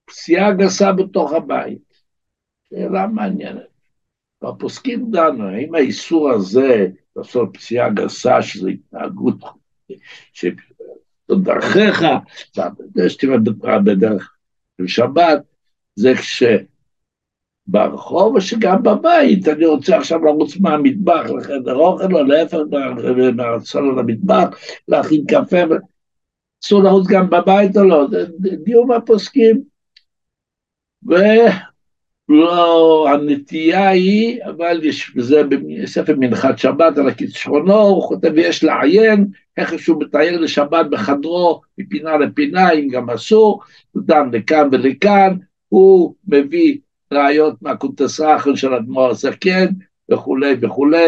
פסיעה 0.05 0.53
גסה 0.53 0.91
בתוך 0.93 1.33
הבית. 1.33 1.93
שאלה 2.69 3.07
מעניינת. 3.07 3.73
והפוסקים 4.41 5.11
דנו, 5.11 5.47
האם 5.47 5.75
האיסור 5.75 6.31
הזה 6.31 6.87
לעשות 7.15 7.49
פסיעה 7.53 7.89
גסה, 7.89 8.41
שזו 8.41 8.67
התנהגות, 8.67 9.35
שדרכיך, 10.33 12.05
שתראה 13.07 13.79
בדרך 13.79 14.33
בשבת, 14.79 15.43
זה 15.95 16.13
כש... 16.15 16.43
ברחוב 17.67 18.35
או 18.35 18.41
שגם 18.41 18.83
בבית, 18.83 19.47
אני 19.47 19.65
רוצה 19.65 19.97
עכשיו 19.97 20.25
לרוץ 20.25 20.57
מהמטבח 20.57 21.29
לחדר 21.37 21.75
אוכל 21.75 22.15
או 22.15 22.23
להפך 22.23 22.57
מהרצון 23.35 23.99
למטבח, 23.99 24.57
להכין 24.87 25.25
קפה, 25.27 25.57
אסור 26.63 26.83
לרוץ 26.83 27.07
גם 27.07 27.29
בבית 27.29 27.77
או 27.77 27.83
לא, 27.83 28.07
דיון 28.63 28.87
מהפוסקים. 28.87 29.63
ולא, 32.29 33.07
הנטייה 33.09 33.89
היא, 33.89 34.43
אבל 34.45 34.79
יש 34.83 35.15
בזה 35.15 35.41
בספר 35.43 36.15
מנחת 36.17 36.57
שבת 36.57 36.97
על 36.97 37.07
הכישרונו, 37.09 37.79
הוא 37.81 38.07
כותב, 38.07 38.31
יש 38.35 38.63
לעיין 38.63 39.27
איך 39.57 39.79
שהוא 39.79 40.01
מתאר 40.01 40.39
לשבת 40.39 40.85
בחדרו 40.89 41.61
מפינה 41.77 42.17
לפינה, 42.17 42.71
אם 42.71 42.87
גם 42.87 43.09
אסור, 43.09 43.61
דן 43.97 44.29
לכאן 44.31 44.69
ולכאן, 44.71 45.35
הוא 45.69 46.15
מביא 46.27 46.77
ראיות 47.13 47.61
מהקונטסרחל 47.61 48.55
של 48.55 48.73
אדמו"ר 48.73 49.09
הזקן 49.09 49.65
וכולי 50.11 50.55
וכולי, 50.61 51.07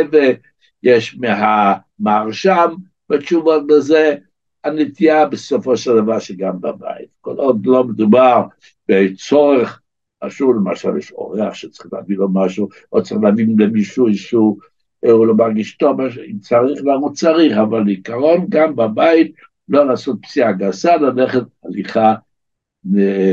ויש 0.84 1.18
מהמהרשם 1.20 2.76
בתשובות 3.10 3.64
לזה, 3.70 4.16
הנטייה 4.64 5.26
בסופו 5.26 5.78
של 5.78 5.96
דבר 5.96 6.20
שגם 6.20 6.62
בבית. 6.62 7.08
כל 7.22 7.36
עוד 7.36 7.66
לא 7.66 7.84
מדובר 7.84 8.44
בצורך, 8.90 9.82
אסור 10.20 10.56
למשל 10.56 10.98
יש 10.98 11.12
אורח 11.12 11.54
שצריך 11.54 11.94
להביא 11.94 12.18
לו 12.18 12.28
משהו, 12.34 12.70
או 12.92 13.04
צריך 13.04 13.22
להביא 13.24 13.46
למישהו 13.60 14.08
איזשהו, 14.08 14.58
הוא 15.00 15.28
לא 15.28 15.34
מרגיש 15.34 15.78
טוב, 15.78 16.02
אם 16.02 16.40
צריך 16.40 16.82
לרוץ 16.84 17.20
צריך, 17.20 17.58
אבל 17.58 17.84
לעיקרון 17.84 18.46
גם 18.50 18.76
בבית 18.76 19.36
לא 19.70 19.88
לעשות 19.88 20.18
פסיעה 20.22 20.52
גסה, 20.52 20.98
ללכת 20.98 21.44
הליכה 21.64 22.14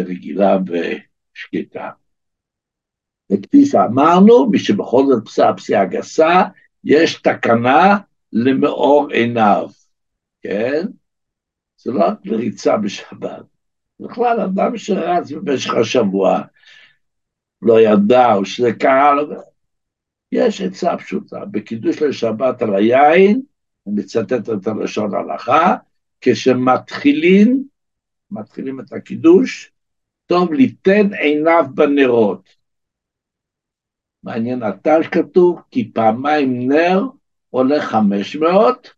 רגילה 0.07 0.59
ושקטה. 0.67 1.91
וכפי 3.33 3.67
שאמרנו, 3.67 4.51
מי 4.51 4.59
שבכל 4.59 5.05
זאת 5.07 5.25
פסעה 5.25 5.57
פסיעה 5.57 5.85
גסה, 5.85 6.43
יש 6.85 7.23
תקנה 7.23 7.99
למאור 8.33 9.11
עיניו, 9.11 9.69
כן? 10.43 10.87
זה 11.77 11.93
לא 11.93 12.05
רק 12.05 12.19
לריצה 12.25 12.77
בשבת. 12.77 13.45
בכלל, 14.03 14.41
אדם 14.41 14.77
שרץ 14.77 15.33
במשך 15.33 15.75
השבוע, 15.75 16.43
לא 17.63 17.81
ידע, 17.81 18.35
או 18.35 18.45
שזה 18.45 18.73
קרה 18.73 19.15
לו, 19.15 19.25
יש 20.33 20.61
עצה 20.61 20.97
פשוטה, 20.99 21.45
בקידוש 21.45 22.03
לשבת 22.03 22.63
על 22.63 22.75
היין, 22.75 23.43
אני 23.87 23.95
מצטט 23.95 24.33
את 24.33 24.67
הלשון 24.67 25.15
ההלכה, 25.15 25.77
כשמתחילים, 26.21 27.65
מתחילים 28.31 28.81
את 28.81 28.93
הקידוש, 28.93 29.73
טוב 30.27 30.53
ליתן 30.53 31.15
עיניו 31.15 31.65
בנרות. 31.75 32.49
מעניין 34.23 34.63
אתה 34.69 35.03
שכתוב, 35.03 35.61
כי 35.71 35.93
פעמיים 35.93 36.73
נר 36.73 37.03
עולה 37.51 37.83
500, 37.83 38.91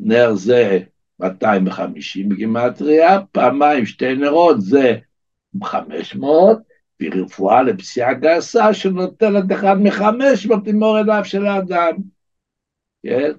נר 0.00 0.34
זה 0.34 0.80
250 1.20 2.28
בגימטריה, 2.28 3.20
פעמיים 3.32 3.86
שתי 3.86 4.14
נרות 4.14 4.60
זה 4.60 4.96
500, 5.64 6.58
ורפואה 7.02 7.62
לפסיעה 7.62 8.14
גסה 8.14 8.74
שנותנת 8.74 9.52
אחד 9.52 9.74
מ-500 9.80 10.54
למור 10.66 10.96
עיניו 10.96 11.24
של 11.24 11.46
האדם, 11.46 11.92
כן? 13.02 13.32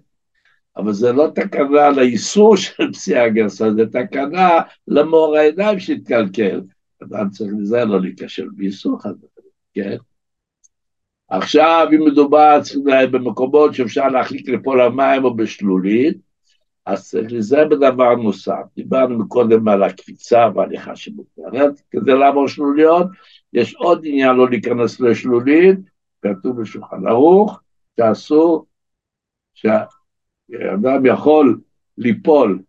אבל 0.78 0.94
זה 0.94 1.12
לא 1.12 1.28
תקנה 1.36 1.90
לאיסור 1.90 2.58
של 2.64 2.92
פסיעה 2.94 3.30
גסה, 3.30 3.74
זה 3.74 3.86
תקנה 3.86 4.60
למור 4.88 5.38
העיניים 5.38 5.80
שהתקלקל. 5.80 6.62
אדם 7.04 7.30
צריך 7.30 7.52
לזה 7.60 7.86
לא 7.86 8.02
להיכשל 8.02 8.48
באיסור 8.56 9.00
הזה, 9.04 9.28
כן? 9.74 9.98
עכשיו, 11.30 11.88
אם 11.96 12.06
מדובר 12.06 12.60
במקומות 13.12 13.74
שאפשר 13.74 14.08
להחליק 14.08 14.50
לפה 14.50 14.76
למים 14.76 15.24
או 15.24 15.36
בשלולית, 15.36 16.18
אז 16.86 17.14
להיזהר 17.14 17.68
בדבר 17.68 18.16
נוסף. 18.16 18.62
דיברנו 18.76 19.20
מקודם 19.20 19.68
על 19.68 19.84
הקפיצה 19.84 20.50
וההליכה 20.56 20.96
שמותרת, 20.96 21.82
כדי 21.92 22.14
לעבור 22.14 22.48
שלוליות, 22.48 23.08
יש 23.54 23.76
עוד 23.76 24.02
עניין 24.06 24.36
לא 24.36 24.50
להיכנס 24.50 25.00
לשלולית, 25.00 25.80
כתוב 26.22 26.62
בשולחן 26.62 27.08
ערוך, 27.08 27.60
שאסור, 28.00 28.66
שאדם 29.54 31.06
יכול 31.06 31.60
ליפול 31.98 32.60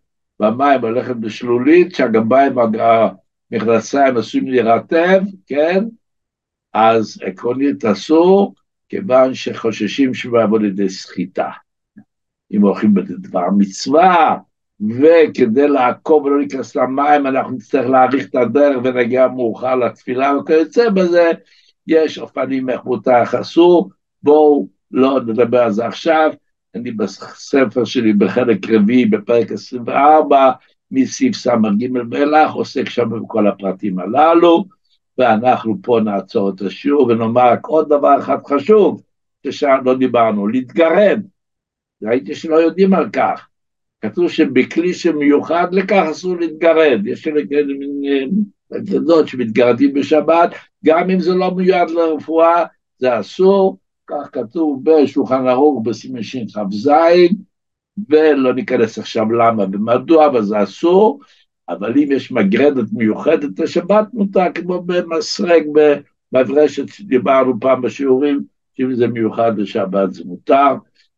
במים 0.40 0.82
וללכת 0.82 1.16
בשלולית, 1.16 1.94
שהגביים, 1.94 2.52
המכנסיים 3.52 4.16
עשויים 4.16 4.48
להירטב, 4.48 5.22
כן? 5.46 5.84
אז 6.72 7.18
עקרונית 7.22 7.84
אסור, 7.84 8.54
כיוון 8.88 9.34
שחוששים 9.34 10.14
שהוא 10.14 10.38
יעבוד 10.38 10.62
לידי 10.62 10.88
סחיטה. 10.88 11.50
אם 12.53 12.62
הולכים 12.62 12.94
בדבר 12.94 13.51
מצווה, 13.59 14.36
וכדי 14.80 15.68
לעקוב 15.68 16.24
ולא 16.24 16.38
להיכנס 16.38 16.76
למים, 16.76 17.26
אנחנו 17.26 17.53
נצטרך 17.53 17.86
להאריך 17.90 18.28
את 18.28 18.34
הדרך 18.34 18.76
ונגיע 18.84 19.28
מאוחר 19.28 19.74
לתפילה 19.74 20.36
וכיוצא 20.38 20.90
בזה, 20.90 21.30
יש 21.86 22.18
אופנים 22.18 22.70
איך 22.70 22.84
מותר 22.84 23.22
אסור, 23.40 23.90
בואו 24.22 24.68
לא 24.90 25.20
נדבר 25.20 25.62
על 25.62 25.72
זה 25.72 25.86
עכשיו, 25.86 26.30
אני 26.74 26.90
בספר 26.90 27.84
שלי 27.84 28.12
בחלק 28.12 28.70
רביעי 28.70 29.07
בפרק 29.07 29.53
24, 29.53 30.51
מסעיף 30.90 31.36
ס"ג 31.36 31.51
ואילך, 32.11 32.53
עוסק 32.53 32.88
שם 32.88 33.11
בכל 33.22 33.47
הפרטים 33.47 33.99
הללו, 33.99 34.64
ואנחנו 35.18 35.76
פה 35.82 36.01
נעצור 36.05 36.51
את 36.51 36.61
השיעור 36.61 37.07
ונאמר 37.07 37.53
רק 37.53 37.66
עוד 37.66 37.88
דבר 37.88 38.18
אחד 38.18 38.38
חשוב, 38.47 39.03
ששם 39.47 39.76
לא 39.84 39.94
דיברנו, 39.94 40.49
להתגרד. 40.49 41.22
ראיתי 42.03 42.34
שלא 42.34 42.57
יודעים 42.57 42.94
על 42.94 43.11
כך. 43.12 43.49
כתוב 44.01 44.28
שבכלי 44.28 44.94
שמיוחד 44.94 45.66
לכך 45.72 46.05
אסור 46.11 46.36
להתגרד. 46.36 47.07
יש 47.07 47.24
כאלה 47.24 47.74
מין 47.78 48.30
אגדות 48.76 49.28
שמתגרדים 49.28 49.94
בשבת, 49.94 50.55
גם 50.84 51.11
אם 51.11 51.20
זה 51.20 51.34
לא 51.34 51.55
מיועד 51.55 51.90
לרפואה, 51.90 52.64
זה 52.99 53.20
אסור, 53.20 53.78
כך 54.07 54.28
כתוב 54.32 54.82
בשולחן 54.84 55.47
ערוך 55.47 55.86
בסימן 55.86 56.22
שכ"ז, 56.22 56.90
ולא 58.09 58.55
ניכנס 58.55 58.99
עכשיו 58.99 59.32
למה 59.32 59.64
ומדוע, 59.72 60.26
אבל 60.26 60.42
זה 60.42 60.62
אסור, 60.62 61.20
אבל 61.68 61.99
אם 61.99 62.12
יש 62.12 62.32
מגרדת 62.32 62.86
מיוחדת 62.92 63.59
לשבת, 63.59 64.07
מותר 64.12 64.53
כמו 64.55 64.82
במסרק, 64.82 65.62
במברשת 66.32 66.88
שדיברנו 66.88 67.61
פעם 67.61 67.82
בשיעורים, 67.82 68.40
שאם 68.74 68.94
זה 68.94 69.07
מיוחד 69.07 69.59
לשבת 69.59 70.12
זה 70.12 70.22
מותר, 70.24 70.74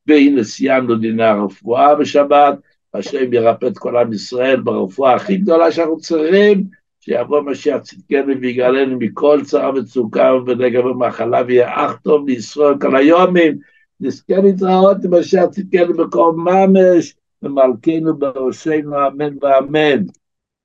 והנה 0.09 0.45
סיימנו 0.45 0.95
דיני 0.95 1.25
הרפואה 1.25 1.95
בשבת, 1.95 2.59
השם 2.95 3.33
ירפא 3.33 3.67
את 3.67 3.79
כל 3.79 3.97
עם 3.97 4.13
ישראל 4.13 4.61
ברפואה 4.61 5.15
הכי 5.15 5.37
גדולה 5.37 5.73
שאנחנו 5.73 5.99
צריכים, 5.99 6.65
שיבוא 7.01 7.41
משיח 7.41 7.79
צדקנו 7.79 8.41
ויגאלנו 8.41 8.99
מכל 8.99 9.41
צרה 9.45 9.75
וצוקה 9.75 10.33
ונגע 10.47 10.87
ומחלה 10.87 11.43
ויהיה 11.47 11.87
אך 11.87 11.99
טוב 12.03 12.29
לישראל 12.29 12.79
כל 12.81 12.97
היומים, 12.97 13.59
נזכה 14.01 14.37
להתראות 14.37 14.97
עם 15.05 15.15
משיח 15.15 15.45
צדקנו 15.45 15.95
בקום 15.95 16.49
ממש, 16.49 17.15
ומלכנו 17.43 18.19
בראשנו 18.19 19.07
אמן 19.07 19.37
ואמן. 19.43 20.05